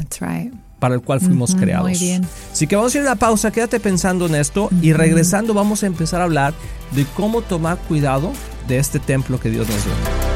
para 0.79 0.95
el 0.95 1.03
cual 1.03 1.21
fuimos 1.21 1.57
creados. 1.57 1.89
Muy 1.89 1.99
bien. 1.99 2.25
Así 2.53 2.69
que 2.69 2.77
vamos 2.77 2.95
a 2.95 2.99
ir 2.99 3.03
a 3.03 3.11
una 3.11 3.17
pausa, 3.17 3.51
quédate 3.51 3.81
pensando 3.81 4.27
en 4.27 4.37
esto 4.37 4.71
y 4.81 4.93
regresando 4.93 5.55
vamos 5.55 5.83
a 5.83 5.87
empezar 5.87 6.21
a 6.21 6.25
hablar 6.25 6.55
de 6.93 7.05
cómo 7.17 7.43
tomar 7.43 7.79
cuidado 7.79 8.33
de 8.69 8.79
este 8.79 9.01
templo 9.01 9.41
que 9.41 9.51
Dios 9.51 9.69
nos 9.69 9.85
dio. 9.85 10.28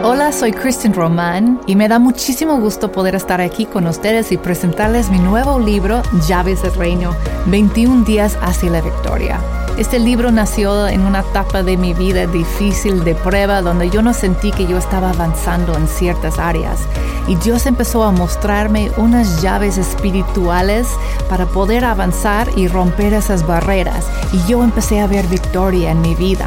Hola, 0.00 0.30
soy 0.30 0.52
Kristen 0.52 0.94
Román 0.94 1.60
y 1.66 1.74
me 1.74 1.88
da 1.88 1.98
muchísimo 1.98 2.60
gusto 2.60 2.92
poder 2.92 3.16
estar 3.16 3.40
aquí 3.40 3.66
con 3.66 3.84
ustedes 3.88 4.30
y 4.30 4.36
presentarles 4.36 5.10
mi 5.10 5.18
nuevo 5.18 5.58
libro, 5.58 6.02
Llaves 6.28 6.62
del 6.62 6.72
Reino, 6.74 7.16
21 7.46 8.04
días 8.04 8.38
hacia 8.40 8.70
la 8.70 8.80
victoria. 8.80 9.40
Este 9.76 9.98
libro 9.98 10.30
nació 10.30 10.86
en 10.86 11.00
una 11.00 11.20
etapa 11.20 11.64
de 11.64 11.76
mi 11.76 11.94
vida 11.94 12.28
difícil 12.28 13.02
de 13.02 13.16
prueba 13.16 13.60
donde 13.60 13.90
yo 13.90 14.00
no 14.00 14.14
sentí 14.14 14.52
que 14.52 14.68
yo 14.68 14.78
estaba 14.78 15.10
avanzando 15.10 15.76
en 15.76 15.88
ciertas 15.88 16.38
áreas 16.38 16.78
y 17.26 17.34
Dios 17.34 17.66
empezó 17.66 18.04
a 18.04 18.12
mostrarme 18.12 18.92
unas 18.98 19.42
llaves 19.42 19.78
espirituales 19.78 20.86
para 21.28 21.46
poder 21.46 21.84
avanzar 21.84 22.48
y 22.54 22.68
romper 22.68 23.14
esas 23.14 23.44
barreras 23.44 24.06
y 24.32 24.48
yo 24.48 24.62
empecé 24.62 25.00
a 25.00 25.08
ver 25.08 25.26
victoria 25.26 25.90
en 25.90 26.00
mi 26.02 26.14
vida. 26.14 26.46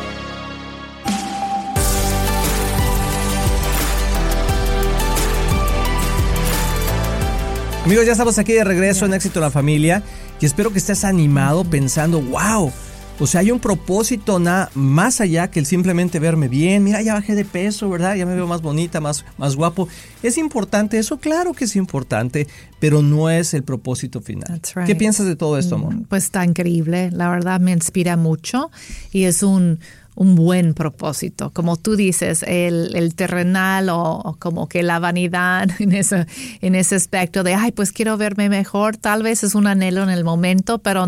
Amigos, 7.83 8.05
ya 8.05 8.11
estamos 8.11 8.37
aquí 8.37 8.53
de 8.53 8.63
regreso 8.63 9.07
en 9.07 9.13
Éxito 9.15 9.39
en 9.39 9.45
la 9.45 9.49
Familia 9.49 10.03
y 10.39 10.45
espero 10.45 10.71
que 10.71 10.77
estés 10.77 11.03
animado 11.03 11.63
pensando, 11.63 12.21
wow, 12.21 12.71
o 13.19 13.27
sea, 13.27 13.41
hay 13.41 13.51
un 13.51 13.59
propósito 13.59 14.39
nada 14.39 14.71
más 14.75 15.19
allá 15.19 15.49
que 15.49 15.59
el 15.59 15.65
simplemente 15.65 16.19
verme 16.19 16.47
bien. 16.47 16.83
Mira, 16.83 17.01
ya 17.01 17.13
bajé 17.13 17.35
de 17.35 17.45
peso, 17.45 17.89
¿verdad? 17.89 18.15
Ya 18.15 18.25
me 18.25 18.35
veo 18.35 18.47
más 18.47 18.61
bonita, 18.63 18.99
más, 18.99 19.25
más 19.37 19.55
guapo. 19.55 19.87
¿Es 20.23 20.37
importante 20.37 20.97
eso? 20.97 21.19
Claro 21.19 21.53
que 21.53 21.65
es 21.65 21.75
importante, 21.75 22.47
pero 22.79 23.01
no 23.01 23.29
es 23.29 23.53
el 23.53 23.63
propósito 23.63 24.21
final. 24.21 24.61
¿Qué 24.85 24.95
piensas 24.95 25.27
de 25.27 25.35
todo 25.35 25.57
esto, 25.57 25.75
amor? 25.75 25.93
Mm, 25.93 26.03
pues 26.05 26.25
está 26.25 26.45
increíble. 26.45 27.11
La 27.11 27.29
verdad 27.29 27.59
me 27.59 27.71
inspira 27.71 28.17
mucho 28.17 28.71
y 29.11 29.25
es 29.25 29.43
un 29.43 29.79
un 30.21 30.35
buen 30.35 30.75
propósito. 30.75 31.49
Como 31.49 31.77
tú 31.77 31.95
dices, 31.95 32.45
el, 32.47 33.15
terrenal 33.15 33.89
o, 33.89 34.37
como 34.37 34.69
que 34.69 34.83
la 34.83 34.99
vanidad 34.99 35.67
en 35.79 35.93
ese, 35.93 36.27
en 36.61 36.75
ese 36.75 36.95
aspecto 36.95 37.43
de, 37.43 37.55
ay, 37.55 37.71
pues 37.71 37.91
quiero 37.91 38.17
verme 38.17 38.47
mejor, 38.47 38.97
tal 38.97 39.23
vez 39.23 39.43
es 39.43 39.55
un 39.55 39.65
anhelo 39.65 40.03
en 40.03 40.11
el 40.11 40.23
momento, 40.23 40.77
pero 40.77 41.07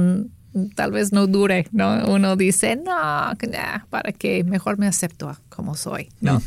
tal 0.75 0.91
vez 0.91 1.12
no 1.12 1.27
dure, 1.27 1.67
¿no? 1.72 2.05
Uno 2.08 2.36
dice, 2.36 2.75
no, 2.75 3.34
¿para 3.91 4.12
qué? 4.13 4.43
Mejor 4.43 4.79
me 4.79 4.88
acepto 4.88 5.29
como 5.55 5.75
soy, 5.75 6.10
¿no? 6.22 6.41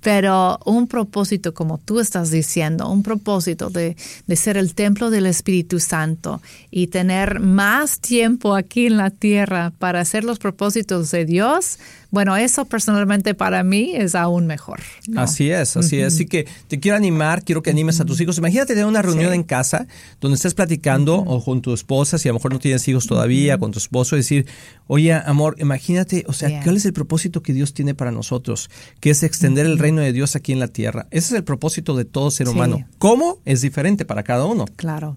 Pero 0.00 0.58
un 0.64 0.86
propósito, 0.86 1.52
como 1.54 1.78
tú 1.78 2.00
estás 2.00 2.30
diciendo, 2.30 2.88
un 2.88 3.02
propósito 3.02 3.70
de, 3.70 3.96
de, 4.26 4.36
ser 4.36 4.56
el 4.56 4.74
templo 4.74 5.10
del 5.10 5.26
Espíritu 5.26 5.80
Santo 5.80 6.40
y 6.70 6.86
tener 6.86 7.40
más 7.40 8.00
tiempo 8.00 8.54
aquí 8.54 8.86
en 8.86 8.96
la 8.96 9.10
tierra 9.10 9.72
para 9.78 10.00
hacer 10.00 10.24
los 10.24 10.38
propósitos 10.38 11.10
de 11.10 11.24
Dios, 11.24 11.78
bueno, 12.12 12.36
eso 12.36 12.66
personalmente 12.66 13.32
para 13.32 13.64
mí 13.64 13.94
es 13.96 14.14
aún 14.14 14.46
mejor. 14.46 14.80
Así 15.16 15.50
es, 15.50 15.78
así 15.78 15.98
es. 15.98 16.12
Así 16.12 16.26
que 16.26 16.46
te 16.68 16.78
quiero 16.78 16.94
animar, 16.94 17.42
quiero 17.42 17.62
que 17.62 17.70
animes 17.70 18.00
a 18.00 18.04
tus 18.04 18.20
hijos. 18.20 18.36
Imagínate 18.36 18.74
tener 18.74 18.84
una 18.84 19.00
reunión 19.00 19.32
en 19.32 19.42
casa 19.42 19.86
donde 20.20 20.36
estés 20.36 20.52
platicando 20.52 21.16
o 21.16 21.42
con 21.42 21.62
tu 21.62 21.72
esposa, 21.72 22.18
si 22.18 22.28
a 22.28 22.32
lo 22.32 22.34
mejor 22.34 22.52
no 22.52 22.58
tienes 22.58 22.86
hijos 22.86 23.06
todavía, 23.06 23.56
con 23.56 23.70
tu 23.70 23.78
esposo, 23.78 24.14
y 24.14 24.18
decir, 24.18 24.46
oye, 24.88 25.14
amor, 25.14 25.56
imagínate, 25.58 26.26
o 26.28 26.34
sea, 26.34 26.62
¿cuál 26.62 26.76
es 26.76 26.84
el 26.84 26.92
propósito 26.92 27.42
que 27.42 27.54
Dios 27.54 27.72
tiene 27.72 27.94
para 27.94 28.10
nosotros? 28.10 28.51
Que 29.00 29.10
es 29.10 29.22
extender 29.22 29.66
el 29.66 29.78
reino 29.78 30.00
de 30.00 30.12
Dios 30.12 30.36
aquí 30.36 30.52
en 30.52 30.60
la 30.60 30.68
tierra. 30.68 31.06
Ese 31.10 31.28
es 31.28 31.32
el 31.32 31.44
propósito 31.44 31.96
de 31.96 32.04
todo 32.04 32.30
ser 32.30 32.48
humano. 32.48 32.86
¿Cómo? 32.98 33.40
Es 33.44 33.60
diferente 33.60 34.04
para 34.04 34.22
cada 34.22 34.44
uno. 34.44 34.66
Claro. 34.76 35.16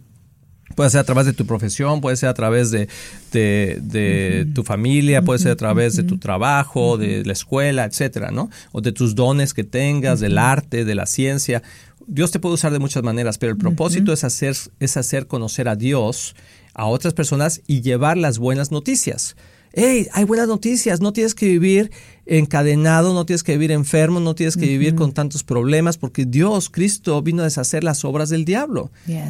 Puede 0.73 0.89
ser 0.89 0.99
a 0.99 1.03
través 1.03 1.25
de 1.27 1.33
tu 1.33 1.45
profesión, 1.45 2.01
puede 2.01 2.17
ser 2.17 2.27
a 2.27 2.33
través 2.33 2.71
de, 2.71 2.89
de, 3.31 4.47
tu 4.53 4.63
familia, 4.63 5.21
puede 5.21 5.39
ser 5.39 5.51
a 5.51 5.55
través 5.55 5.95
de 5.95 6.03
tu 6.03 6.17
trabajo, 6.17 6.97
de 6.97 7.23
la 7.23 7.33
escuela, 7.33 7.85
etcétera, 7.85 8.31
¿no? 8.31 8.49
O 8.71 8.81
de 8.81 8.91
tus 8.91 9.13
dones 9.13 9.53
que 9.53 9.63
tengas, 9.63 10.19
del 10.19 10.37
arte, 10.37 10.83
de 10.83 10.95
la 10.95 11.05
ciencia. 11.05 11.61
Dios 12.07 12.31
te 12.31 12.39
puede 12.39 12.55
usar 12.55 12.73
de 12.73 12.79
muchas 12.79 13.03
maneras, 13.03 13.37
pero 13.37 13.51
el 13.51 13.57
propósito 13.57 14.11
es, 14.11 14.23
hacer, 14.23 14.55
es 14.79 14.97
hacer 14.97 15.27
conocer 15.27 15.69
a 15.69 15.75
Dios 15.75 16.35
a 16.73 16.85
otras 16.85 17.13
personas 17.13 17.61
y 17.67 17.81
llevar 17.81 18.17
las 18.17 18.37
buenas 18.37 18.71
noticias 18.71 19.35
hey, 19.75 20.07
hay 20.13 20.23
buenas 20.23 20.47
noticias, 20.47 21.01
no 21.01 21.13
tienes 21.13 21.35
que 21.35 21.47
vivir 21.47 21.91
encadenado, 22.25 23.13
no 23.13 23.25
tienes 23.25 23.43
que 23.43 23.51
vivir 23.51 23.71
enfermo, 23.71 24.19
no 24.19 24.33
tienes 24.33 24.57
que 24.57 24.65
vivir 24.65 24.95
con 24.95 25.11
tantos 25.11 25.43
problemas, 25.43 25.97
porque 25.97 26.25
Dios, 26.25 26.69
Cristo, 26.69 27.21
vino 27.21 27.41
a 27.41 27.45
deshacer 27.45 27.83
las 27.83 28.03
obras 28.05 28.29
del 28.29 28.45
diablo. 28.45 28.89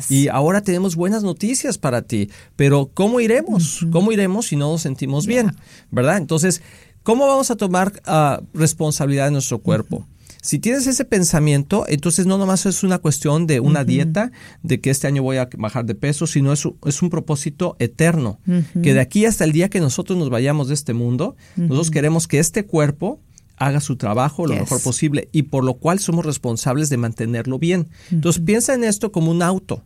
Y 0.09 0.27
ahora 0.29 0.61
tenemos 0.61 0.95
buenas 0.95 1.23
noticias 1.23 1.77
para 1.77 2.03
ti, 2.03 2.29
pero 2.55 2.89
¿cómo 2.93 3.19
iremos? 3.19 3.85
¿Cómo 3.91 4.11
iremos 4.11 4.47
si 4.47 4.55
no 4.55 4.71
nos 4.71 4.83
sentimos 4.83 5.25
bien? 5.25 5.55
¿Verdad? 5.91 6.17
Entonces, 6.17 6.61
¿cómo 7.03 7.27
vamos 7.27 7.51
a 7.51 7.55
tomar 7.55 8.01
ah, 8.05 8.41
responsabilidad 8.53 9.25
de 9.25 9.31
nuestro 9.31 9.59
cuerpo? 9.59 10.07
Si 10.45 10.59
tienes 10.59 10.85
ese 10.85 11.05
pensamiento, 11.05 11.85
entonces 11.87 12.27
no 12.27 12.37
nomás 12.37 12.67
es 12.67 12.83
una 12.83 12.99
cuestión 12.99 13.47
de 13.47 13.59
una 13.59 13.83
dieta, 13.83 14.31
de 14.61 14.79
que 14.79 14.91
este 14.91 15.07
año 15.07 15.23
voy 15.23 15.37
a 15.37 15.49
bajar 15.57 15.85
de 15.85 15.95
peso, 15.95 16.27
sino 16.27 16.53
es, 16.53 16.63
es 16.85 17.01
un 17.01 17.09
propósito 17.09 17.75
eterno, 17.79 18.39
que 18.83 18.93
de 18.93 18.99
aquí 18.99 19.25
hasta 19.25 19.43
el 19.43 19.51
día 19.51 19.69
que 19.69 19.79
nosotros 19.79 20.19
nos 20.19 20.29
vayamos 20.29 20.67
de 20.67 20.75
este 20.75 20.93
mundo, 20.93 21.35
nosotros 21.55 21.89
queremos 21.89 22.27
que 22.27 22.37
este 22.39 22.65
cuerpo 22.65 23.19
haga 23.57 23.79
su 23.79 23.95
trabajo 23.95 24.45
lo 24.45 24.53
mejor 24.53 24.83
posible 24.83 25.29
y 25.31 25.43
por 25.43 25.63
lo 25.63 25.75
cual 25.75 25.99
somos 25.99 26.25
responsables 26.25 26.89
de 26.89 26.97
mantenerlo 26.97 27.57
bien. 27.57 27.87
Entonces 28.11 28.41
piensa 28.45 28.73
en 28.75 28.83
esto 28.83 29.11
como 29.11 29.31
un 29.31 29.41
auto 29.41 29.83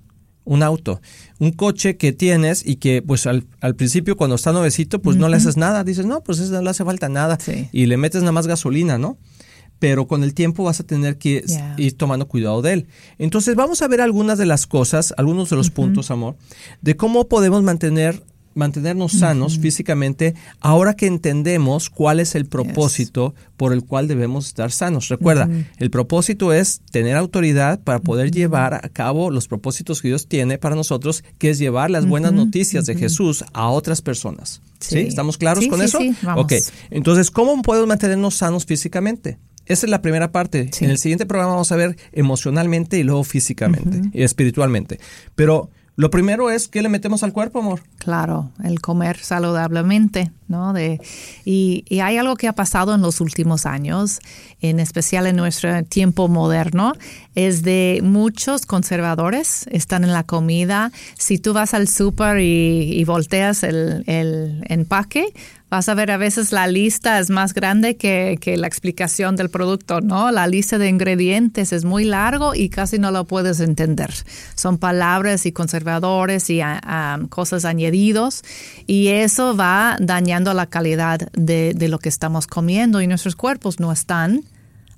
un 0.50 0.64
auto, 0.64 1.00
un 1.38 1.52
coche 1.52 1.96
que 1.98 2.12
tienes 2.12 2.66
y 2.66 2.78
que 2.78 3.04
pues 3.04 3.28
al, 3.28 3.46
principio 3.76 4.18
cuando 4.18 4.36
está 4.36 4.52
nuevecito 4.52 5.00
pues 5.00 5.16
no 5.16 5.30
le 5.30 5.38
haces 5.38 5.58
nada, 5.58 5.84
dices 5.84 6.08
no, 6.08 6.24
pues 6.24 6.40
no 6.50 6.62
le 6.64 6.70
hace 6.72 6.84
falta 6.84 7.08
nada 7.08 7.38
y 7.72 7.86
le 7.86 7.98
metes 7.98 8.22
nada 8.22 8.32
más 8.32 8.48
gasolina, 8.48 8.98
¿no? 8.98 9.20
Pero 9.80 10.08
con 10.08 10.24
el 10.24 10.34
tiempo 10.34 10.64
vas 10.64 10.80
a 10.80 10.84
tener 10.84 11.18
que 11.18 11.44
ir 11.78 11.98
tomando 11.98 12.28
cuidado 12.28 12.62
de 12.62 12.74
él. 12.74 12.88
Entonces 13.18 13.56
vamos 13.56 13.82
a 13.82 13.88
ver 13.88 14.02
algunas 14.02 14.38
de 14.38 14.46
las 14.46 14.68
cosas, 14.68 15.14
algunos 15.18 15.50
de 15.50 15.56
los 15.56 15.72
puntos, 15.72 16.12
amor, 16.12 16.36
de 16.82 16.96
cómo 16.96 17.28
podemos 17.28 17.64
mantener 17.64 18.22
mantenernos 18.56 19.14
sanos 19.14 19.60
físicamente 19.60 20.36
ahora 20.60 20.96
que 20.96 21.08
entendemos 21.08 21.90
cuál 21.90 22.20
es 22.20 22.36
el 22.36 22.46
propósito 22.46 23.34
por 23.58 23.74
el 23.74 23.84
cual 23.84 24.08
debemos 24.08 24.48
estar 24.48 24.72
sanos. 24.72 25.08
Recuerda, 25.08 25.50
el 25.78 25.90
propósito 25.90 26.54
es 26.54 26.82
tener 26.92 27.16
autoridad 27.16 27.80
para 27.80 28.00
poder 28.00 28.32
llevar 28.32 28.74
a 28.74 28.90
cabo 28.90 29.32
los 29.32 29.48
propósitos 29.48 30.02
que 30.02 30.10
Dios 30.10 30.28
tiene 30.28 30.58
para 30.58 30.76
nosotros, 30.76 31.24
que 31.38 31.50
es 31.50 31.60
llevar 31.60 31.90
las 31.90 32.06
buenas 32.06 32.34
noticias 32.34 32.86
de 32.86 32.96
Jesús 32.96 33.44
a 33.54 33.70
otras 33.70 34.02
personas. 34.02 34.62
Sí. 34.80 35.00
¿Estamos 35.00 35.38
claros 35.38 35.68
con 35.68 35.82
eso? 35.82 35.98
Sí, 36.00 36.16
vamos. 36.22 36.46
Ok, 36.46 36.54
entonces, 36.90 37.32
¿cómo 37.32 37.62
podemos 37.62 37.88
mantenernos 37.88 38.36
sanos 38.36 38.66
físicamente? 38.66 39.38
Esa 39.70 39.86
es 39.86 39.90
la 39.90 40.02
primera 40.02 40.32
parte. 40.32 40.70
En 40.82 40.90
el 40.90 40.98
siguiente 40.98 41.26
programa 41.26 41.54
vamos 41.54 41.72
a 41.72 41.76
ver 41.76 41.96
emocionalmente 42.12 42.98
y 42.98 43.04
luego 43.04 43.24
físicamente 43.24 44.02
y 44.14 44.24
espiritualmente. 44.24 45.00
Pero 45.36 45.70
lo 46.00 46.10
primero 46.10 46.50
es 46.50 46.70
que 46.70 46.82
le 46.82 46.88
metemos 46.88 47.24
al 47.24 47.34
cuerpo, 47.34 47.60
amor. 47.60 47.82
Claro, 47.98 48.52
el 48.64 48.80
comer 48.80 49.18
saludablemente, 49.18 50.32
¿no? 50.48 50.72
De, 50.72 51.02
y, 51.44 51.84
y, 51.90 52.00
hay 52.00 52.16
algo 52.16 52.38
que 52.38 52.48
ha 52.48 52.54
pasado 52.54 52.96
en 52.96 53.02
los 53.02 53.20
últimos 53.20 53.66
años, 53.66 54.20
en 54.62 54.80
especial 54.80 55.28
en 55.28 55.36
nuestro 55.36 55.84
tiempo 55.84 56.30
moderno, 56.30 56.94
es 57.36 57.64
de 57.64 58.00
muchos 58.02 58.66
conservadores 58.66 59.68
están 59.72 60.06
en 60.06 60.14
la 60.14 60.24
comida. 60.24 60.94
Si 61.18 61.38
tú 61.38 61.52
vas 61.52 61.74
al 61.74 61.90
súper 61.90 62.40
y, 62.40 62.94
y, 62.94 63.04
volteas 63.04 63.64
el, 63.64 64.06
el 64.08 64.64
empaque, 64.70 65.34
vas 65.70 65.88
a 65.90 65.94
ver 65.94 66.12
a 66.12 66.18
veces 66.18 66.52
la 66.52 66.68
lista 66.68 67.20
es 67.20 67.30
más 67.30 67.54
grande 67.54 67.96
que, 67.96 68.38
que, 68.42 68.58
la 68.58 68.68
explicación 68.68 69.36
del 69.36 69.50
producto, 69.50 70.02
¿no? 70.02 70.32
La 70.32 70.48
lista 70.48 70.78
de 70.78 70.90
ingredientes 70.90 71.72
es 71.74 71.86
muy 71.86 72.04
largo 72.04 72.56
y 72.56 72.70
casi 72.70 72.98
no 72.98 73.12
lo 73.12 73.26
puedes 73.26 73.60
entender. 73.60 74.14
Son 74.56 74.78
palabras 74.78 75.46
y 75.46 75.52
conservadores 75.52 76.50
y 76.50 76.62
um, 76.62 77.28
cosas 77.28 77.66
añadidos 77.66 78.44
y 78.88 79.08
eso 79.08 79.56
va 79.56 79.98
dañando 80.00 80.54
la 80.54 80.66
calidad 80.66 81.20
de, 81.34 81.74
de 81.76 81.88
lo 81.88 82.00
que 82.00 82.10
estamos 82.10 82.48
comiendo 82.48 83.02
y 83.02 83.08
nuestros 83.08 83.36
cuerpos 83.36 83.80
no 83.80 83.92
están 83.92 84.44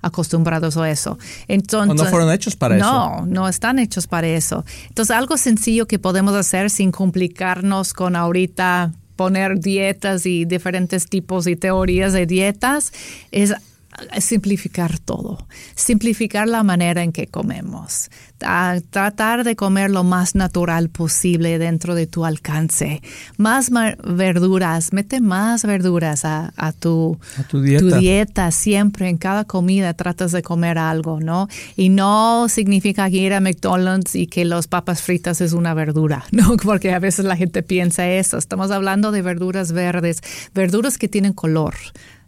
acostumbrados 0.02 0.76
a 0.76 0.90
eso. 0.90 1.18
Entonces, 1.48 1.96
no 1.96 2.10
fueron 2.10 2.32
hechos 2.32 2.56
para 2.56 2.76
eso. 2.76 2.84
No, 2.84 3.26
no 3.26 3.48
están 3.48 3.78
hechos 3.78 4.06
para 4.06 4.26
eso. 4.26 4.64
Entonces, 4.88 5.16
algo 5.16 5.36
sencillo 5.36 5.86
que 5.86 5.98
podemos 5.98 6.34
hacer 6.34 6.70
sin 6.70 6.90
complicarnos 6.90 7.94
con 7.94 8.16
ahorita 8.16 8.92
poner 9.22 9.60
dietas 9.60 10.26
y 10.26 10.46
diferentes 10.46 11.06
tipos 11.06 11.46
y 11.46 11.54
teorías 11.54 12.12
de 12.12 12.26
dietas 12.26 12.92
es 13.30 13.54
simplificar 14.20 14.98
todo, 14.98 15.46
simplificar 15.74 16.48
la 16.48 16.62
manera 16.62 17.02
en 17.02 17.12
que 17.12 17.26
comemos, 17.26 18.10
tratar 18.90 19.44
de 19.44 19.54
comer 19.54 19.90
lo 19.90 20.02
más 20.02 20.34
natural 20.34 20.88
posible 20.88 21.58
dentro 21.58 21.94
de 21.94 22.06
tu 22.06 22.24
alcance, 22.24 23.02
más 23.36 23.70
verduras, 24.04 24.92
mete 24.92 25.20
más 25.20 25.64
verduras 25.64 26.24
a, 26.24 26.52
tu, 26.78 27.18
dieta. 27.52 27.98
dieta. 27.98 28.50
siempre 28.50 29.08
en 29.08 29.18
cada 29.18 29.44
comida 29.44 29.94
tratas 29.94 30.32
de 30.32 30.42
comer 30.42 30.78
algo, 30.78 31.20
¿no? 31.20 31.48
Y 31.76 31.88
no 31.88 32.48
significa 32.48 33.10
que 33.10 33.16
ir 33.16 33.34
a 33.34 33.40
McDonald's 33.40 34.14
y 34.14 34.26
que 34.26 34.44
los 34.44 34.66
papas 34.68 35.02
fritas 35.02 35.40
es 35.40 35.52
una 35.52 35.74
verdura, 35.74 36.24
¿no? 36.32 36.56
Porque 36.56 36.92
a 36.92 36.98
veces 36.98 37.24
la 37.24 37.36
gente 37.36 37.62
piensa 37.62 38.08
eso, 38.08 38.38
estamos 38.38 38.70
hablando 38.70 39.12
de 39.12 39.22
verduras 39.22 39.72
verdes, 39.72 40.20
verduras 40.54 40.98
que 40.98 41.08
tienen 41.08 41.32
color, 41.32 41.74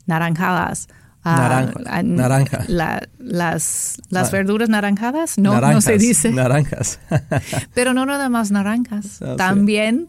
naranjadas, 0.07 0.89
Naranja. 1.25 2.03
naranja. 2.03 2.65
las 2.69 3.99
las 4.11 4.31
verduras 4.31 4.69
naranjadas, 4.69 5.39
no, 5.39 5.59
no 5.61 5.81
se 5.81 5.97
dice. 5.99 6.31
Naranjas. 6.31 7.01
pero 7.75 7.95
no 7.95 8.05
nada 8.05 8.29
más 8.29 8.51
naranjas, 8.51 9.23
ah, 9.23 9.35
también 9.37 10.07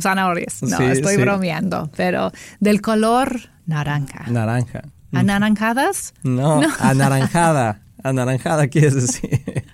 zanahorias. 0.00 0.62
No, 0.62 0.80
estoy 0.80 1.16
bromeando, 1.16 1.90
pero 1.96 2.32
del 2.60 2.80
color 2.80 3.40
naranja. 3.66 4.24
Naranja. 4.28 4.82
¿Anaranjadas? 5.12 6.14
No, 6.22 6.60
no. 6.60 6.68
anaranjada. 6.80 7.80
Anaranjada 8.02 8.68
quieres 8.68 8.94
decir. 8.94 9.64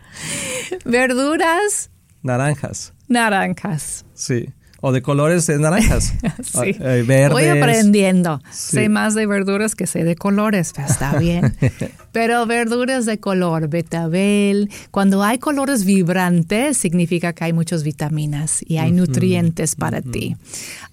Verduras. 0.84 1.90
Naranjas. 2.22 2.92
Naranjas. 3.08 4.04
Sí 4.14 4.54
o 4.86 4.92
de 4.92 5.00
colores 5.00 5.46
de 5.46 5.58
naranjas. 5.58 6.12
sí. 6.42 6.76
Ah, 6.78 6.96
eh, 6.96 7.28
Voy 7.30 7.46
aprendiendo. 7.46 8.42
Sé 8.50 8.90
más 8.90 9.14
de 9.14 9.24
verduras 9.24 9.74
que 9.74 9.86
sé 9.86 10.04
de 10.04 10.14
colores, 10.14 10.74
está 10.76 11.16
bien. 11.16 11.56
Pero 12.12 12.44
verduras 12.44 13.06
de 13.06 13.18
color, 13.18 13.68
betabel, 13.68 14.68
cuando 14.90 15.22
hay 15.22 15.38
colores 15.38 15.86
vibrantes, 15.86 16.76
significa 16.76 17.32
que 17.32 17.44
hay 17.44 17.54
muchas 17.54 17.82
vitaminas 17.82 18.60
y 18.68 18.76
hay 18.76 18.92
nutrientes 18.92 19.74
para 19.74 20.02
ti. 20.02 20.36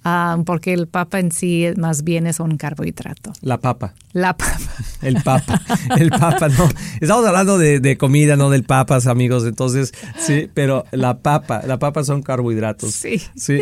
Ah, 0.05 0.37
porque 0.45 0.71
el 0.71 0.87
papa 0.87 1.19
en 1.19 1.33
sí 1.33 1.67
más 1.75 2.03
bien 2.03 2.27
es 2.27 2.39
un 2.39 2.55
carbohidrato. 2.55 3.33
La 3.41 3.59
papa. 3.59 3.93
La 4.13 4.35
papa. 4.35 4.57
El 5.01 5.21
papa. 5.21 5.61
El 5.97 6.09
papa, 6.09 6.49
no. 6.49 6.69
Estamos 6.99 7.25
hablando 7.25 7.57
de, 7.57 7.97
comida, 7.97 8.35
no 8.35 8.49
del 8.49 8.63
papas, 8.63 9.07
amigos. 9.07 9.45
Entonces, 9.45 9.93
sí, 10.17 10.49
pero 10.53 10.85
la 10.91 11.19
papa, 11.19 11.61
la 11.65 11.79
papa 11.79 12.03
son 12.03 12.21
carbohidratos. 12.21 12.93
Sí. 12.93 13.21
Sí. 13.35 13.61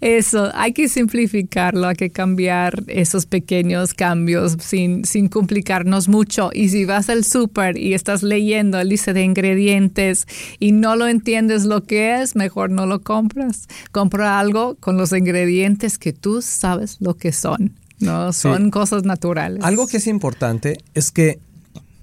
Eso, 0.00 0.50
hay 0.54 0.72
que 0.72 0.88
simplificarlo, 0.88 1.88
hay 1.88 1.96
que 1.96 2.10
cambiar 2.10 2.84
esos 2.88 3.26
pequeños 3.26 3.94
cambios 3.94 4.56
sin, 4.60 5.04
sin 5.04 5.28
complicarnos 5.28 6.08
mucho. 6.08 6.50
Y 6.52 6.68
si 6.68 6.84
vas 6.84 7.08
al 7.08 7.24
súper 7.24 7.78
y 7.78 7.94
estás 7.94 8.22
leyendo 8.22 8.78
el 8.78 8.90
lista 8.90 9.12
de 9.12 9.22
ingredientes 9.22 10.26
y 10.58 10.72
no 10.72 10.96
lo 10.96 11.08
entiendes 11.08 11.64
lo 11.64 11.84
que 11.84 12.20
es, 12.20 12.36
mejor 12.36 12.70
no 12.70 12.86
lo 12.86 13.00
compras. 13.00 13.66
Compra 13.92 14.38
algo 14.38 14.76
con 14.76 14.96
los 14.96 15.12
ingredientes 15.12 15.98
que 15.98 16.12
tú 16.12 16.42
sabes 16.42 17.00
lo 17.00 17.14
que 17.14 17.32
son. 17.32 17.72
No, 18.00 18.32
son 18.32 18.70
cosas 18.70 19.04
naturales. 19.04 19.64
Algo 19.64 19.86
que 19.86 19.98
es 19.98 20.06
importante 20.06 20.78
es 20.94 21.10
que 21.10 21.38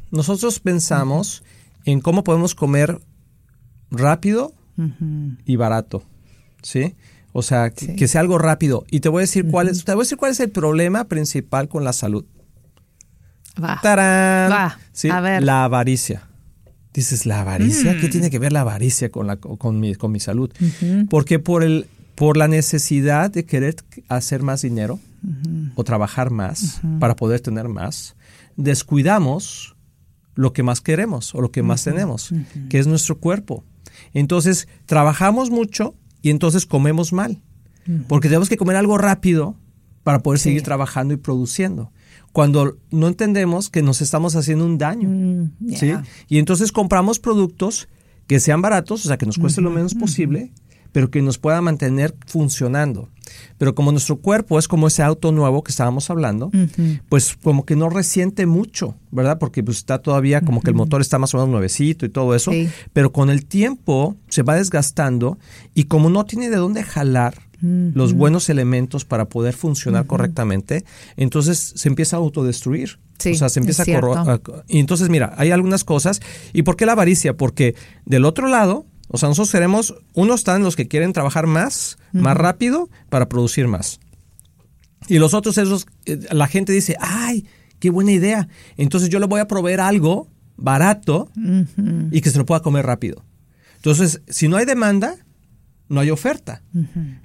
nosotros 0.09 0.59
pensamos 0.59 1.43
en 1.85 2.01
cómo 2.01 2.23
podemos 2.23 2.55
comer 2.55 2.99
rápido 3.91 4.53
y 5.45 5.55
barato. 5.57 6.03
¿Sí? 6.63 6.95
O 7.33 7.41
sea, 7.41 7.69
que 7.69 8.07
sea 8.07 8.21
algo 8.21 8.37
rápido. 8.37 8.85
Y 8.91 8.99
te 8.99 9.09
voy 9.09 9.21
a 9.21 9.21
decir 9.21 9.47
cuál 9.49 9.69
es, 9.69 9.85
te 9.85 9.93
voy 9.93 10.01
a 10.01 10.03
decir 10.03 10.17
cuál 10.17 10.31
es 10.31 10.39
el 10.39 10.49
problema 10.49 11.05
principal 11.05 11.69
con 11.69 11.83
la 11.83 11.93
salud. 11.93 12.25
Va. 13.61 13.79
¡Tarán! 13.81 14.51
Va. 14.51 14.79
A 15.11 15.21
ver. 15.21 15.43
La 15.43 15.63
avaricia. 15.63 16.27
Dices, 16.93 17.25
¿la 17.25 17.41
avaricia? 17.41 17.97
¿Qué 17.99 18.07
mm. 18.07 18.11
tiene 18.11 18.29
que 18.29 18.39
ver 18.39 18.51
la 18.51 18.61
avaricia 18.61 19.09
con, 19.09 19.27
la, 19.27 19.37
con, 19.37 19.79
mi, 19.79 19.95
con 19.95 20.11
mi 20.11 20.19
salud? 20.19 20.51
Porque 21.09 21.39
por, 21.39 21.63
el, 21.63 21.87
por 22.15 22.35
la 22.35 22.49
necesidad 22.49 23.31
de 23.31 23.45
querer 23.45 23.75
hacer 24.09 24.43
más 24.43 24.61
dinero 24.61 24.99
o 25.75 25.83
trabajar 25.83 26.31
más 26.31 26.81
para 26.99 27.15
poder 27.15 27.39
tener 27.39 27.69
más, 27.69 28.15
descuidamos 28.57 29.75
lo 30.35 30.51
que 30.51 30.63
más 30.63 30.81
queremos 30.81 31.33
o 31.33 31.41
lo 31.41 31.51
que 31.51 31.63
más 31.63 31.83
tenemos, 31.83 32.33
que 32.69 32.79
es 32.79 32.87
nuestro 32.87 33.19
cuerpo. 33.19 33.63
Entonces, 34.13 34.67
trabajamos 34.85 35.49
mucho 35.49 35.95
y 36.21 36.29
entonces 36.29 36.65
comemos 36.65 37.13
mal, 37.13 37.41
porque 38.07 38.27
tenemos 38.27 38.49
que 38.49 38.57
comer 38.57 38.75
algo 38.75 38.97
rápido 38.97 39.55
para 40.03 40.19
poder 40.19 40.39
seguir 40.39 40.63
trabajando 40.63 41.13
y 41.13 41.17
produciendo. 41.17 41.91
Cuando 42.31 42.77
no 42.91 43.07
entendemos 43.07 43.69
que 43.69 43.81
nos 43.81 44.01
estamos 44.01 44.35
haciendo 44.35 44.65
un 44.65 44.77
daño, 44.77 45.09
mm, 45.09 45.75
¿sí? 45.75 45.93
Y 46.27 46.37
entonces 46.37 46.71
compramos 46.71 47.19
productos 47.19 47.89
que 48.27 48.39
sean 48.39 48.61
baratos, 48.61 49.05
o 49.05 49.07
sea, 49.07 49.17
que 49.17 49.25
nos 49.25 49.37
cueste 49.37 49.61
lo 49.61 49.69
menos 49.69 49.93
posible, 49.95 50.51
pero 50.91 51.09
que 51.09 51.21
nos 51.21 51.37
pueda 51.37 51.61
mantener 51.61 52.15
funcionando. 52.25 53.09
Pero 53.57 53.75
como 53.75 53.91
nuestro 53.91 54.17
cuerpo 54.17 54.59
es 54.59 54.67
como 54.67 54.87
ese 54.87 55.03
auto 55.03 55.31
nuevo 55.31 55.63
que 55.63 55.71
estábamos 55.71 56.09
hablando, 56.09 56.51
pues 57.09 57.37
como 57.41 57.65
que 57.65 57.75
no 57.75 57.89
resiente 57.89 58.45
mucho, 58.45 58.95
¿verdad? 59.11 59.37
Porque 59.39 59.63
pues 59.63 59.77
está 59.77 59.99
todavía 59.99 60.41
como 60.41 60.61
que 60.61 60.69
el 60.69 60.75
motor 60.75 61.01
está 61.01 61.17
más 61.19 61.33
o 61.33 61.37
menos 61.37 61.49
nuevecito 61.49 62.05
y 62.05 62.09
todo 62.09 62.35
eso, 62.35 62.51
pero 62.93 63.11
con 63.11 63.29
el 63.29 63.45
tiempo 63.45 64.17
se 64.27 64.43
va 64.43 64.55
desgastando 64.55 65.37
y 65.73 65.85
como 65.85 66.09
no 66.09 66.25
tiene 66.25 66.49
de 66.49 66.57
dónde 66.57 66.83
jalar 66.83 67.35
los 67.61 68.13
buenos 68.13 68.49
elementos 68.49 69.05
para 69.05 69.25
poder 69.25 69.53
funcionar 69.53 70.07
correctamente, 70.07 70.83
entonces 71.15 71.73
se 71.75 71.89
empieza 71.89 72.15
a 72.15 72.19
autodestruir. 72.19 72.99
o 73.23 73.35
sea, 73.35 73.49
se 73.49 73.59
empieza 73.59 73.83
a, 73.83 74.33
a... 74.33 74.41
Y 74.67 74.79
entonces, 74.79 75.09
mira, 75.09 75.35
hay 75.37 75.51
algunas 75.51 75.83
cosas. 75.83 76.21
¿Y 76.53 76.63
por 76.63 76.75
qué 76.75 76.87
la 76.87 76.93
avaricia? 76.93 77.37
Porque 77.37 77.75
del 78.05 78.25
otro 78.25 78.47
lado, 78.47 78.87
o 79.13 79.17
sea, 79.17 79.27
nosotros 79.27 79.51
queremos, 79.51 79.95
unos 80.13 80.39
están 80.39 80.63
los 80.63 80.77
que 80.77 80.87
quieren 80.87 81.11
trabajar 81.11 81.45
más, 81.45 81.97
más 82.13 82.37
rápido 82.37 82.89
para 83.09 83.27
producir 83.27 83.67
más. 83.67 83.99
Y 85.07 85.19
los 85.19 85.33
otros, 85.33 85.57
esos, 85.57 85.85
eh, 86.05 86.19
la 86.31 86.47
gente 86.47 86.71
dice, 86.71 86.95
ay, 86.99 87.45
qué 87.79 87.89
buena 87.89 88.13
idea. 88.13 88.47
Entonces 88.77 89.09
yo 89.09 89.19
le 89.19 89.25
voy 89.25 89.41
a 89.41 89.47
proveer 89.47 89.81
algo 89.81 90.29
barato 90.55 91.29
y 92.11 92.21
que 92.21 92.29
se 92.29 92.37
lo 92.37 92.45
pueda 92.45 92.61
comer 92.61 92.85
rápido. 92.85 93.25
Entonces, 93.75 94.21
si 94.29 94.47
no 94.47 94.55
hay 94.55 94.65
demanda, 94.65 95.17
no 95.89 95.99
hay 95.99 96.09
oferta. 96.09 96.61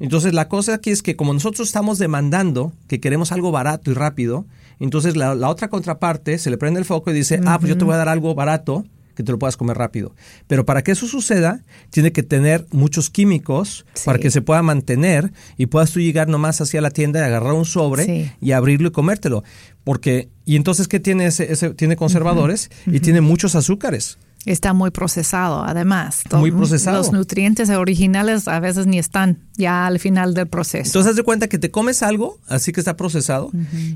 Entonces, 0.01 0.35
la 0.35 0.49
cosa 0.49 0.75
aquí 0.75 0.91
es 0.91 1.03
que 1.03 1.15
como 1.15 1.33
nosotros 1.33 1.69
estamos 1.69 1.99
demandando 1.99 2.73
que 2.89 2.99
queremos 2.99 3.31
algo 3.31 3.53
barato 3.53 3.93
y 3.93 3.95
rápido, 3.95 4.47
entonces 4.81 5.17
la, 5.17 5.35
otra 5.49 5.69
contraparte 5.69 6.39
se 6.39 6.51
le 6.51 6.59
prende 6.59 6.81
el 6.81 6.87
foco 6.87 7.13
y 7.13 7.15
dice, 7.15 7.41
ah, 7.47 7.59
pues 7.61 7.69
yo 7.69 7.79
te 7.79 7.85
voy 7.85 7.95
a 7.95 7.99
dar 7.99 8.09
algo 8.09 8.35
barato 8.35 8.85
que 9.17 9.25
te 9.25 9.33
lo 9.33 9.39
puedas 9.39 9.57
comer 9.57 9.77
rápido. 9.77 10.15
Pero 10.47 10.65
para 10.65 10.83
que 10.83 10.93
eso 10.93 11.09
suceda, 11.09 11.65
tiene 11.91 12.13
que 12.13 12.23
tener 12.23 12.67
muchos 12.71 13.11
químicos 13.11 13.85
para 14.05 14.19
que 14.19 14.31
se 14.31 14.43
pueda 14.43 14.63
mantener 14.63 15.33
y 15.57 15.67
puedas 15.67 15.91
tú 15.91 16.01
llegar 16.01 16.29
nomás 16.29 16.61
hacia 16.61 16.81
la 16.81 16.91
tienda 16.91 17.21
y 17.21 17.23
agarrar 17.25 17.55
un 17.55 17.65
sobre 17.65 18.33
y 18.41 18.53
abrirlo 18.53 18.89
y 18.89 18.93
comértelo. 18.93 19.43
Porque, 19.83 20.29
y 20.45 20.57
entonces, 20.57 20.87
¿qué 20.87 21.01
tiene 21.01 21.27
ese? 21.27 21.75
tiene 21.75 21.97
conservadores 21.97 22.71
y 22.87 23.01
tiene 23.01 23.21
muchos 23.21 23.55
azúcares. 23.55 24.19
Está 24.45 24.73
muy 24.73 24.93
procesado, 24.93 25.65
además. 25.65 26.23
Muy 26.33 26.53
procesado. 26.53 26.99
Los 26.99 27.11
nutrientes 27.11 27.69
originales 27.71 28.47
a 28.47 28.61
veces 28.61 28.87
ni 28.87 28.99
están 28.99 29.39
ya 29.57 29.87
al 29.87 29.99
final 29.99 30.35
del 30.35 30.47
proceso. 30.47 30.89
Entonces, 30.89 31.11
haz 31.11 31.17
de 31.17 31.25
cuenta 31.25 31.49
que 31.49 31.59
te 31.59 31.73
comes 31.73 32.03
algo, 32.05 32.39
así 32.47 32.71
que 32.71 32.81
está 32.81 32.97
procesado, 32.97 33.51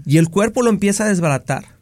y 0.04 0.16
el 0.16 0.28
cuerpo 0.28 0.62
lo 0.62 0.70
empieza 0.70 1.04
a 1.04 1.09
desbaratar. 1.09 1.79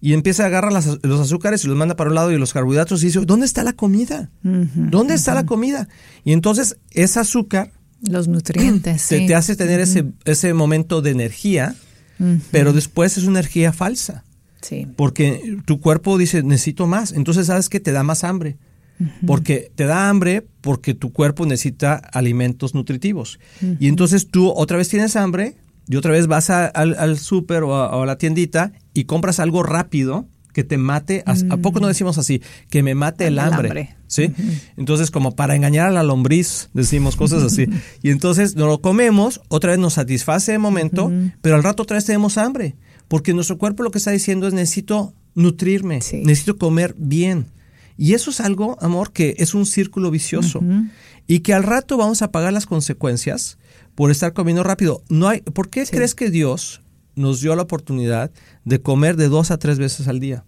Y 0.00 0.14
empieza 0.14 0.44
a 0.44 0.46
agarrar 0.46 0.72
los 0.72 1.20
azúcares 1.20 1.64
y 1.64 1.68
los 1.68 1.76
manda 1.76 1.94
para 1.94 2.08
un 2.10 2.16
lado 2.16 2.32
y 2.32 2.38
los 2.38 2.52
carbohidratos 2.52 3.02
y 3.02 3.06
dice, 3.06 3.20
¿dónde 3.20 3.44
está 3.46 3.62
la 3.62 3.74
comida? 3.74 4.30
¿Dónde 4.42 5.14
está 5.14 5.34
la 5.34 5.44
comida? 5.44 5.88
Y 6.24 6.32
entonces 6.32 6.78
ese 6.90 7.20
azúcar... 7.20 7.72
Los 8.02 8.28
nutrientes, 8.28 9.06
te, 9.08 9.26
te 9.26 9.34
hace 9.34 9.56
tener 9.56 9.78
ese, 9.78 10.06
ese 10.24 10.54
momento 10.54 11.02
de 11.02 11.10
energía, 11.10 11.74
pero 12.50 12.72
después 12.72 13.18
es 13.18 13.24
una 13.24 13.40
energía 13.40 13.72
falsa. 13.74 14.24
Porque 14.96 15.58
tu 15.64 15.80
cuerpo 15.80 16.18
dice, 16.18 16.42
necesito 16.42 16.86
más. 16.86 17.12
Entonces, 17.12 17.46
¿sabes 17.46 17.68
que 17.68 17.80
Te 17.80 17.92
da 17.92 18.02
más 18.02 18.24
hambre. 18.24 18.56
Porque 19.26 19.72
te 19.74 19.84
da 19.84 20.10
hambre 20.10 20.46
porque 20.60 20.92
tu 20.92 21.10
cuerpo 21.10 21.46
necesita 21.46 21.94
alimentos 21.94 22.74
nutritivos. 22.74 23.40
Y 23.78 23.88
entonces 23.88 24.28
tú 24.28 24.50
otra 24.50 24.76
vez 24.76 24.90
tienes 24.90 25.16
hambre 25.16 25.56
y 25.90 25.96
otra 25.96 26.12
vez 26.12 26.28
vas 26.28 26.50
al, 26.50 27.18
súper 27.18 27.64
o, 27.64 28.00
a 28.02 28.06
la 28.06 28.16
tiendita 28.16 28.72
y 28.94 29.04
compras 29.04 29.40
algo 29.40 29.64
rápido 29.64 30.28
que 30.52 30.62
te 30.62 30.78
mate. 30.78 31.24
¿A, 31.26 31.56
poco 31.56 31.80
no 31.80 31.88
decimos 31.88 32.16
así? 32.16 32.42
Que 32.68 32.84
me 32.84 32.94
mate 32.94 33.26
el, 33.26 33.40
hambre. 33.40 33.96
¿Sí? 34.06 34.32
Entonces, 34.76 35.10
como 35.10 35.34
para 35.34 35.56
engañar 35.56 35.88
a 35.88 35.90
la 35.90 36.04
lombriz, 36.04 36.70
decimos 36.74 37.16
cosas 37.16 37.42
así. 37.42 37.66
y 38.02 38.10
entonces 38.10 38.54
nos 38.54 38.68
lo 38.68 38.80
comemos, 38.80 39.40
otra 39.48 39.72
vez 39.72 39.80
nos 39.80 39.94
satisface 39.94 40.52
de 40.52 40.58
momento, 40.58 41.10
pero 41.42 41.56
al 41.56 41.64
rato 41.64 41.82
otra 41.82 41.96
vez 41.96 42.04
tenemos 42.04 42.38
hambre. 42.38 42.76
Porque 43.08 43.34
nuestro 43.34 43.58
cuerpo 43.58 43.82
lo 43.82 43.90
que 43.90 43.98
está 43.98 44.12
diciendo 44.12 44.46
es 44.46 44.54
necesito 44.54 45.12
nutrirme, 45.34 45.96
necesito 45.96 46.56
comer 46.56 46.94
bien. 46.98 47.46
Y 47.96 48.14
eso 48.14 48.30
es 48.30 48.38
algo, 48.40 48.78
amor, 48.80 49.12
que 49.12 49.34
es 49.38 49.54
un 49.54 49.66
círculo 49.66 50.12
vicioso. 50.12 50.60
Y 51.26 51.40
que 51.40 51.52
al 51.52 51.64
rato 51.64 51.96
vamos 51.96 52.22
a 52.22 52.30
pagar 52.30 52.52
las 52.52 52.66
consecuencias 52.66 53.58
por 54.00 54.10
estar 54.10 54.32
comiendo 54.32 54.62
rápido. 54.62 55.04
No 55.10 55.28
hay, 55.28 55.42
¿Por 55.42 55.68
qué 55.68 55.84
crees 55.84 56.14
que 56.14 56.30
Dios 56.30 56.80
nos 57.16 57.42
dio 57.42 57.54
la 57.54 57.60
oportunidad 57.60 58.30
de 58.64 58.80
comer 58.80 59.14
de 59.16 59.28
dos 59.28 59.50
a 59.50 59.58
tres 59.58 59.78
veces 59.78 60.08
al 60.08 60.20
día? 60.20 60.42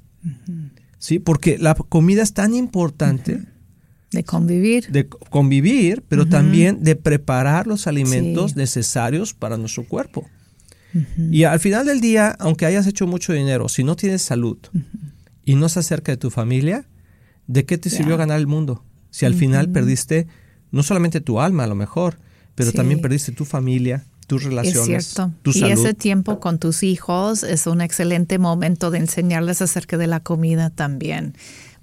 Sí, 0.97 1.19
porque 1.19 1.59
la 1.59 1.75
comida 1.75 2.23
es 2.23 2.33
tan 2.33 2.55
importante. 2.55 3.43
De 4.11 4.25
convivir. 4.25 4.91
De 4.91 5.07
convivir, 5.07 6.03
pero 6.09 6.25
también 6.25 6.83
de 6.83 6.97
preparar 6.97 7.67
los 7.67 7.87
alimentos 7.87 8.57
necesarios 8.57 9.35
para 9.35 9.59
nuestro 9.59 9.87
cuerpo. 9.87 10.27
Y 11.31 11.45
al 11.45 11.61
final 11.61 11.85
del 11.85 12.01
día, 12.01 12.35
aunque 12.38 12.65
hayas 12.65 12.87
hecho 12.87 13.07
mucho 13.07 13.35
dinero, 13.35 13.69
si 13.69 13.85
no 13.85 13.97
tienes 13.97 14.23
salud 14.23 14.57
y 15.45 15.57
no 15.57 15.67
estás 15.67 15.85
cerca 15.85 16.11
de 16.11 16.17
tu 16.17 16.31
familia, 16.31 16.88
¿de 17.49 17.67
qué 17.67 17.77
te 17.77 17.91
sirvió 17.91 18.17
ganar 18.17 18.41
el 18.41 18.47
mundo? 18.47 18.83
Si 19.11 19.27
al 19.27 19.35
final 19.35 19.69
perdiste 19.69 20.27
no 20.71 20.83
solamente 20.83 21.21
tu 21.21 21.38
alma 21.38 21.65
a 21.65 21.67
lo 21.67 21.75
mejor, 21.75 22.17
pero 22.55 22.73
también 22.73 23.01
perdiste 23.01 23.33
tu 23.33 23.45
familia, 23.45 24.05
tus 24.27 24.45
relaciones, 24.45 24.88
es 24.88 25.07
cierto. 25.07 25.33
y 25.45 25.65
ese 25.65 25.95
tiempo 25.95 26.41
con 26.41 26.59
tus 26.59 26.83
hijos 26.83 27.43
es 27.43 27.67
un 27.67 27.81
excelente 27.81 28.38
momento 28.38 28.91
de 28.91 28.99
enseñarles 28.99 29.62
acerca 29.62 29.97
de 29.97 30.07
la 30.07 30.21
comida 30.21 30.71
también 30.71 31.35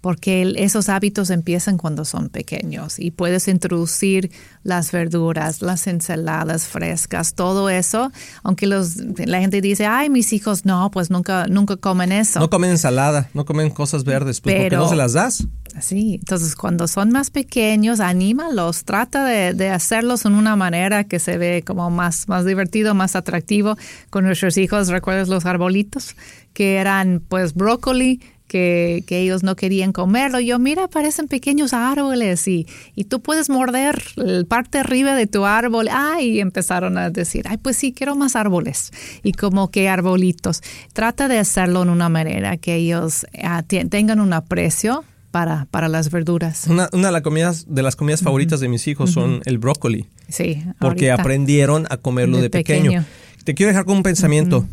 porque 0.02 0.54
esos 0.58 0.90
hábitos 0.90 1.30
empiezan 1.30 1.78
cuando 1.78 2.06
son 2.06 2.30
pequeños 2.30 3.00
y 3.00 3.12
puedes 3.12 3.48
introducir 3.48 4.32
las 4.64 4.92
verduras, 4.92 5.62
las 5.62 5.88
ensaladas 5.88 6.68
frescas, 6.68 7.34
todo 7.34 7.70
eso, 7.70 8.12
aunque 8.44 8.68
los, 8.68 8.98
la 8.98 9.40
gente 9.40 9.62
dice, 9.62 9.86
ay, 9.86 10.10
mis 10.10 10.34
hijos 10.34 10.66
no, 10.66 10.90
pues 10.92 11.10
nunca, 11.10 11.48
nunca 11.48 11.78
comen 11.78 12.12
eso. 12.12 12.40
No 12.40 12.50
comen 12.50 12.72
ensalada, 12.72 13.30
no 13.34 13.46
comen 13.46 13.70
cosas 13.70 14.04
verdes, 14.04 14.42
pues 14.42 14.56
porque 14.56 14.76
no 14.76 14.90
se 14.90 14.96
las 14.96 15.14
das. 15.14 15.48
Sí, 15.82 16.16
entonces 16.16 16.56
cuando 16.56 16.88
son 16.88 17.12
más 17.12 17.30
pequeños, 17.30 18.00
anímalos, 18.00 18.84
trata 18.86 19.24
de, 19.26 19.54
de, 19.54 19.70
hacerlos 19.70 20.26
en 20.26 20.34
una 20.34 20.56
manera 20.56 21.04
que 21.04 21.20
se 21.20 21.38
ve 21.38 21.64
como 21.66 21.90
más, 21.90 22.28
más 22.28 22.46
divertido, 22.46 22.96
más 22.96 23.16
atractivo. 23.16 23.78
Con 24.10 24.26
nuestros 24.26 24.58
hijos, 24.58 24.88
¿recuerdas 24.88 25.30
los 25.30 25.46
arbolitos? 25.46 26.16
Que 26.54 26.78
eran 26.78 27.22
pues 27.28 27.54
brócoli, 27.54 28.20
que, 28.50 29.06
ellos 29.10 29.44
no 29.44 29.56
querían 29.56 29.94
comerlo. 29.94 30.42
Yo, 30.42 30.60
mira, 30.60 30.90
parecen 30.90 31.28
pequeños 31.28 31.72
árboles 31.74 32.46
y, 32.48 32.68
y 32.96 33.06
tú 33.06 33.22
puedes 33.22 33.50
morder 33.50 34.04
la 34.18 34.44
parte 34.44 34.80
arriba 34.80 35.16
de 35.16 35.28
tu 35.28 35.46
árbol. 35.46 35.88
Ay, 35.90 36.32
y 36.32 36.40
empezaron 36.42 36.98
a 36.98 37.10
decir, 37.10 37.46
ay, 37.48 37.58
pues 37.58 37.78
sí, 37.78 37.94
quiero 37.94 38.16
más 38.16 38.36
árboles. 38.36 38.92
Y 39.24 39.32
como 39.32 39.72
que 39.72 39.88
arbolitos. 39.88 40.62
Trata 40.92 41.30
de 41.30 41.38
hacerlo 41.38 41.84
en 41.84 41.90
una 41.90 42.10
manera 42.10 42.58
que 42.58 42.76
ellos 42.76 43.26
ah, 43.42 43.64
tengan 43.64 44.20
un 44.20 44.34
aprecio 44.34 45.06
para, 45.32 45.68
para 45.72 45.88
las 45.88 46.12
verduras. 46.12 46.66
Una, 46.68 46.90
una 46.92 47.08
de, 47.08 47.14
las 47.14 47.22
comidas, 47.22 47.66
de 47.70 47.84
las 47.84 47.96
comidas 47.96 48.22
favoritas 48.22 48.60
de 48.60 48.68
mis 48.68 48.88
hijos 48.88 49.12
son 49.12 49.42
el 49.46 49.60
brócoli. 49.60 50.08
Sí. 50.28 50.64
Porque 50.80 51.12
aprendieron 51.12 51.86
a 51.90 51.98
comerlo 51.98 52.40
de, 52.40 52.50
pequeño. 52.50 53.06
Te 53.44 53.54
quiero 53.54 53.70
dejar 53.70 53.86
con 53.86 53.98
un 53.98 54.04
pensamiento. 54.04 54.68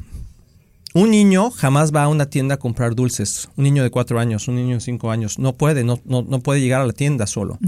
Un 0.96 1.10
niño 1.10 1.50
jamás 1.50 1.94
va 1.94 2.04
a 2.04 2.08
una 2.08 2.30
tienda 2.30 2.54
a 2.54 2.58
comprar 2.58 2.94
dulces. 2.94 3.50
Un 3.56 3.64
niño 3.64 3.82
de 3.82 3.90
cuatro 3.90 4.18
años, 4.18 4.48
un 4.48 4.56
niño 4.56 4.76
de 4.76 4.80
cinco 4.80 5.10
años, 5.10 5.38
no 5.38 5.52
puede, 5.52 5.84
no, 5.84 6.00
no, 6.06 6.40
puede 6.40 6.62
llegar 6.62 6.80
a 6.80 6.86
la 6.86 6.94
tienda 6.94 7.26
solo. 7.26 7.58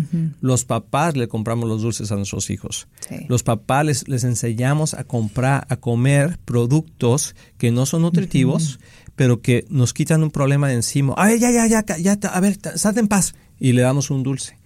Los 0.40 0.64
papás 0.64 1.14
le 1.14 1.28
compramos 1.28 1.68
los 1.68 1.82
dulces 1.82 2.10
a 2.10 2.16
nuestros 2.16 2.48
hijos. 2.48 2.88
Los 3.28 3.42
papás 3.42 3.84
les, 3.84 4.24
enseñamos 4.24 4.94
a 4.94 5.04
comprar, 5.04 5.66
a 5.68 5.76
comer 5.76 6.38
productos 6.46 7.36
que 7.58 7.70
no 7.70 7.84
son 7.84 8.00
nutritivos, 8.00 8.80
pero 9.14 9.42
que 9.42 9.66
nos 9.68 9.92
quitan 9.92 10.22
un 10.22 10.30
problema 10.30 10.68
de 10.68 10.76
encima. 10.76 11.12
A 11.18 11.26
ver, 11.26 11.38
ya, 11.38 11.50
ya, 11.50 11.66
ya, 11.66 11.84
ya, 11.98 12.18
a 12.32 12.40
ver, 12.40 12.56
salte 12.76 13.00
en 13.00 13.08
paz. 13.08 13.34
Y 13.60 13.72
le 13.74 13.82
damos 13.82 14.10
un 14.10 14.22
dulce. 14.22 14.56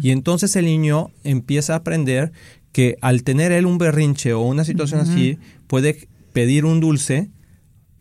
Y 0.00 0.12
entonces 0.12 0.54
el 0.54 0.66
niño 0.66 1.10
empieza 1.24 1.72
a 1.72 1.78
aprender 1.78 2.30
que 2.70 2.96
al 3.00 3.24
tener 3.24 3.50
él 3.50 3.66
un 3.66 3.78
berrinche 3.78 4.34
o 4.34 4.42
una 4.42 4.64
situación 4.64 5.00
así, 5.00 5.36
puede 5.66 6.06
pedir 6.32 6.64
un 6.64 6.78
dulce 6.78 7.32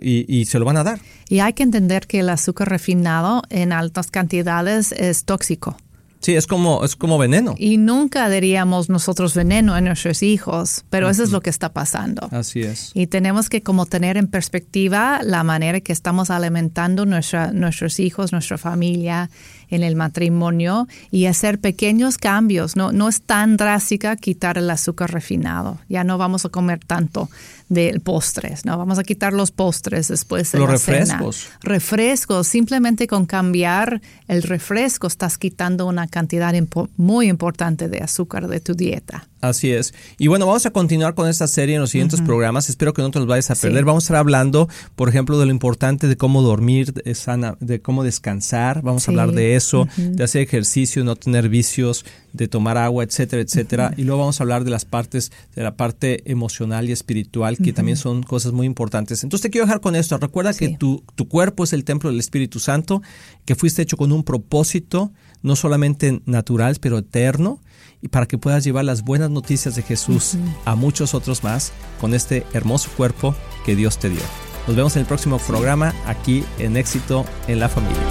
y, 0.03 0.45
se 0.45 0.59
lo 0.59 0.65
van 0.65 0.77
a 0.77 0.83
dar. 0.83 0.99
Y 1.29 1.39
hay 1.39 1.53
que 1.53 1.63
entender 1.63 2.07
que 2.07 2.19
el 2.19 2.29
azúcar 2.29 2.69
refinado 2.69 3.43
en 3.49 3.71
altas 3.71 4.11
cantidades 4.11 4.91
es 4.91 5.23
tóxico. 5.23 5.77
Sí, 6.23 6.35
es 6.37 6.47
como, 6.47 6.85
es 6.85 6.95
como 6.95 7.17
veneno. 7.17 7.53
Y 7.57 7.75
nunca 7.75 8.29
daríamos 8.29 8.87
nosotros 8.87 9.35
veneno 9.35 9.73
a 9.73 9.81
nuestros 9.81 10.23
hijos, 10.23 10.85
pero 10.89 11.09
eso 11.09 11.21
es 11.21 11.31
lo 11.31 11.41
que 11.41 11.49
está 11.49 11.73
pasando. 11.73 12.29
Así 12.31 12.61
es. 12.61 12.91
Y 12.93 13.07
tenemos 13.07 13.49
que 13.49 13.61
como 13.61 13.85
tener 13.85 14.15
en 14.15 14.27
perspectiva 14.27 15.19
la 15.21 15.43
manera 15.43 15.81
que 15.81 15.91
estamos 15.91 16.29
alimentando 16.29 17.05
nuestra, 17.05 17.51
nuestros 17.51 17.99
hijos, 17.99 18.31
nuestra 18.31 18.57
familia 18.57 19.29
en 19.69 19.83
el 19.83 19.97
matrimonio 19.97 20.87
y 21.11 21.25
hacer 21.25 21.59
pequeños 21.59 22.17
cambios. 22.17 22.77
No, 22.77 22.93
no 22.93 23.09
es 23.09 23.21
tan 23.21 23.57
drástica 23.57 24.15
quitar 24.15 24.57
el 24.57 24.69
azúcar 24.69 25.11
refinado. 25.11 25.79
Ya 25.89 26.05
no 26.05 26.17
vamos 26.17 26.45
a 26.45 26.49
comer 26.49 26.79
tanto 26.79 27.29
de 27.69 27.99
postres, 28.03 28.65
¿no? 28.65 28.77
Vamos 28.77 28.99
a 28.99 29.03
quitar 29.03 29.33
los 29.33 29.51
postres 29.51 30.07
después 30.07 30.51
de 30.51 30.59
los 30.59 30.69
refrescos. 30.69 31.47
Refrescos, 31.61 32.47
simplemente 32.47 33.07
con 33.07 33.25
cambiar 33.25 34.01
el 34.27 34.43
refresco 34.43 35.07
estás 35.07 35.37
quitando 35.37 35.85
una 35.85 36.07
cantidad 36.07 36.53
muy 36.97 37.29
importante 37.29 37.87
de 37.87 37.99
azúcar 37.99 38.47
de 38.47 38.59
tu 38.59 38.73
dieta. 38.73 39.27
Así 39.43 39.71
es. 39.71 39.93
Y 40.17 40.27
bueno, 40.27 40.47
vamos 40.47 40.65
a 40.65 40.71
continuar 40.71 41.15
con 41.15 41.27
esta 41.27 41.47
serie 41.47 41.75
en 41.75 41.81
los 41.81 41.89
siguientes 41.89 42.21
programas. 42.21 42.69
Espero 42.69 42.93
que 42.93 43.01
no 43.01 43.11
te 43.11 43.19
los 43.19 43.27
vayas 43.27 43.51
a 43.51 43.55
perder. 43.55 43.83
Vamos 43.83 44.05
a 44.05 44.05
estar 44.05 44.15
hablando, 44.15 44.69
por 44.95 45.09
ejemplo, 45.09 45.37
de 45.37 45.45
lo 45.45 45.51
importante 45.51 46.07
de 46.07 46.15
cómo 46.15 46.41
dormir, 46.41 46.93
de, 46.93 47.13
sana, 47.13 47.57
de 47.59 47.81
cómo 47.81 48.05
descansar. 48.05 48.81
Vamos 48.81 49.05
a 49.05 49.11
hablar 49.11 49.33
de 49.33 49.57
eso, 49.57 49.85
de 49.97 50.23
hacer 50.23 50.43
ejercicio, 50.43 51.03
no 51.03 51.17
tener 51.17 51.49
vicios, 51.49 52.05
de 52.31 52.47
tomar 52.47 52.77
agua, 52.77 53.03
etcétera, 53.03 53.41
etcétera. 53.41 53.93
Y 53.97 54.03
luego 54.03 54.21
vamos 54.21 54.39
a 54.39 54.43
hablar 54.43 54.63
de 54.63 54.71
las 54.71 54.85
partes, 54.85 55.33
de 55.53 55.63
la 55.63 55.75
parte 55.75 56.31
emocional 56.31 56.87
y 56.87 56.93
espiritual, 56.93 57.57
que 57.57 57.73
también 57.73 57.97
son 57.97 58.23
cosas 58.23 58.53
muy 58.53 58.65
importantes. 58.65 59.25
Entonces 59.25 59.43
te 59.43 59.49
quiero 59.49 59.65
dejar 59.65 59.81
con 59.81 59.97
esto. 59.97 60.17
Recuerda 60.17 60.53
que 60.53 60.77
tu, 60.77 61.03
tu 61.15 61.27
cuerpo 61.27 61.65
es 61.65 61.73
el 61.73 61.83
templo 61.83 62.09
del 62.09 62.19
Espíritu 62.21 62.61
Santo, 62.61 63.01
que 63.43 63.55
fuiste 63.55 63.81
hecho 63.81 63.97
con 63.97 64.13
un 64.13 64.23
propósito, 64.23 65.11
no 65.41 65.57
solamente 65.57 66.21
natural, 66.25 66.77
pero 66.79 66.99
eterno 66.99 67.59
y 68.01 68.09
para 68.09 68.25
que 68.25 68.37
puedas 68.37 68.63
llevar 68.63 68.85
las 68.85 69.03
buenas 69.03 69.29
noticias 69.29 69.75
de 69.75 69.81
Jesús 69.81 70.35
a 70.65 70.75
muchos 70.75 71.13
otros 71.13 71.43
más 71.43 71.71
con 72.01 72.13
este 72.13 72.45
hermoso 72.53 72.89
cuerpo 72.95 73.35
que 73.65 73.75
Dios 73.75 73.97
te 73.97 74.09
dio. 74.09 74.21
Nos 74.67 74.75
vemos 74.75 74.95
en 74.95 75.01
el 75.01 75.05
próximo 75.05 75.39
programa 75.39 75.93
aquí 76.05 76.43
en 76.59 76.77
Éxito 76.77 77.25
en 77.47 77.59
la 77.59 77.69
Familia. 77.69 78.01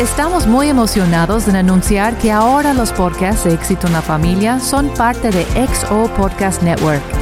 Estamos 0.00 0.46
muy 0.46 0.68
emocionados 0.68 1.46
en 1.46 1.56
anunciar 1.56 2.18
que 2.18 2.32
ahora 2.32 2.74
los 2.74 2.90
podcasts 2.92 3.44
de 3.44 3.54
Éxito 3.54 3.86
en 3.86 3.92
la 3.92 4.02
Familia 4.02 4.58
son 4.58 4.92
parte 4.94 5.30
de 5.30 5.44
XO 5.66 6.12
Podcast 6.16 6.62
Network 6.62 7.21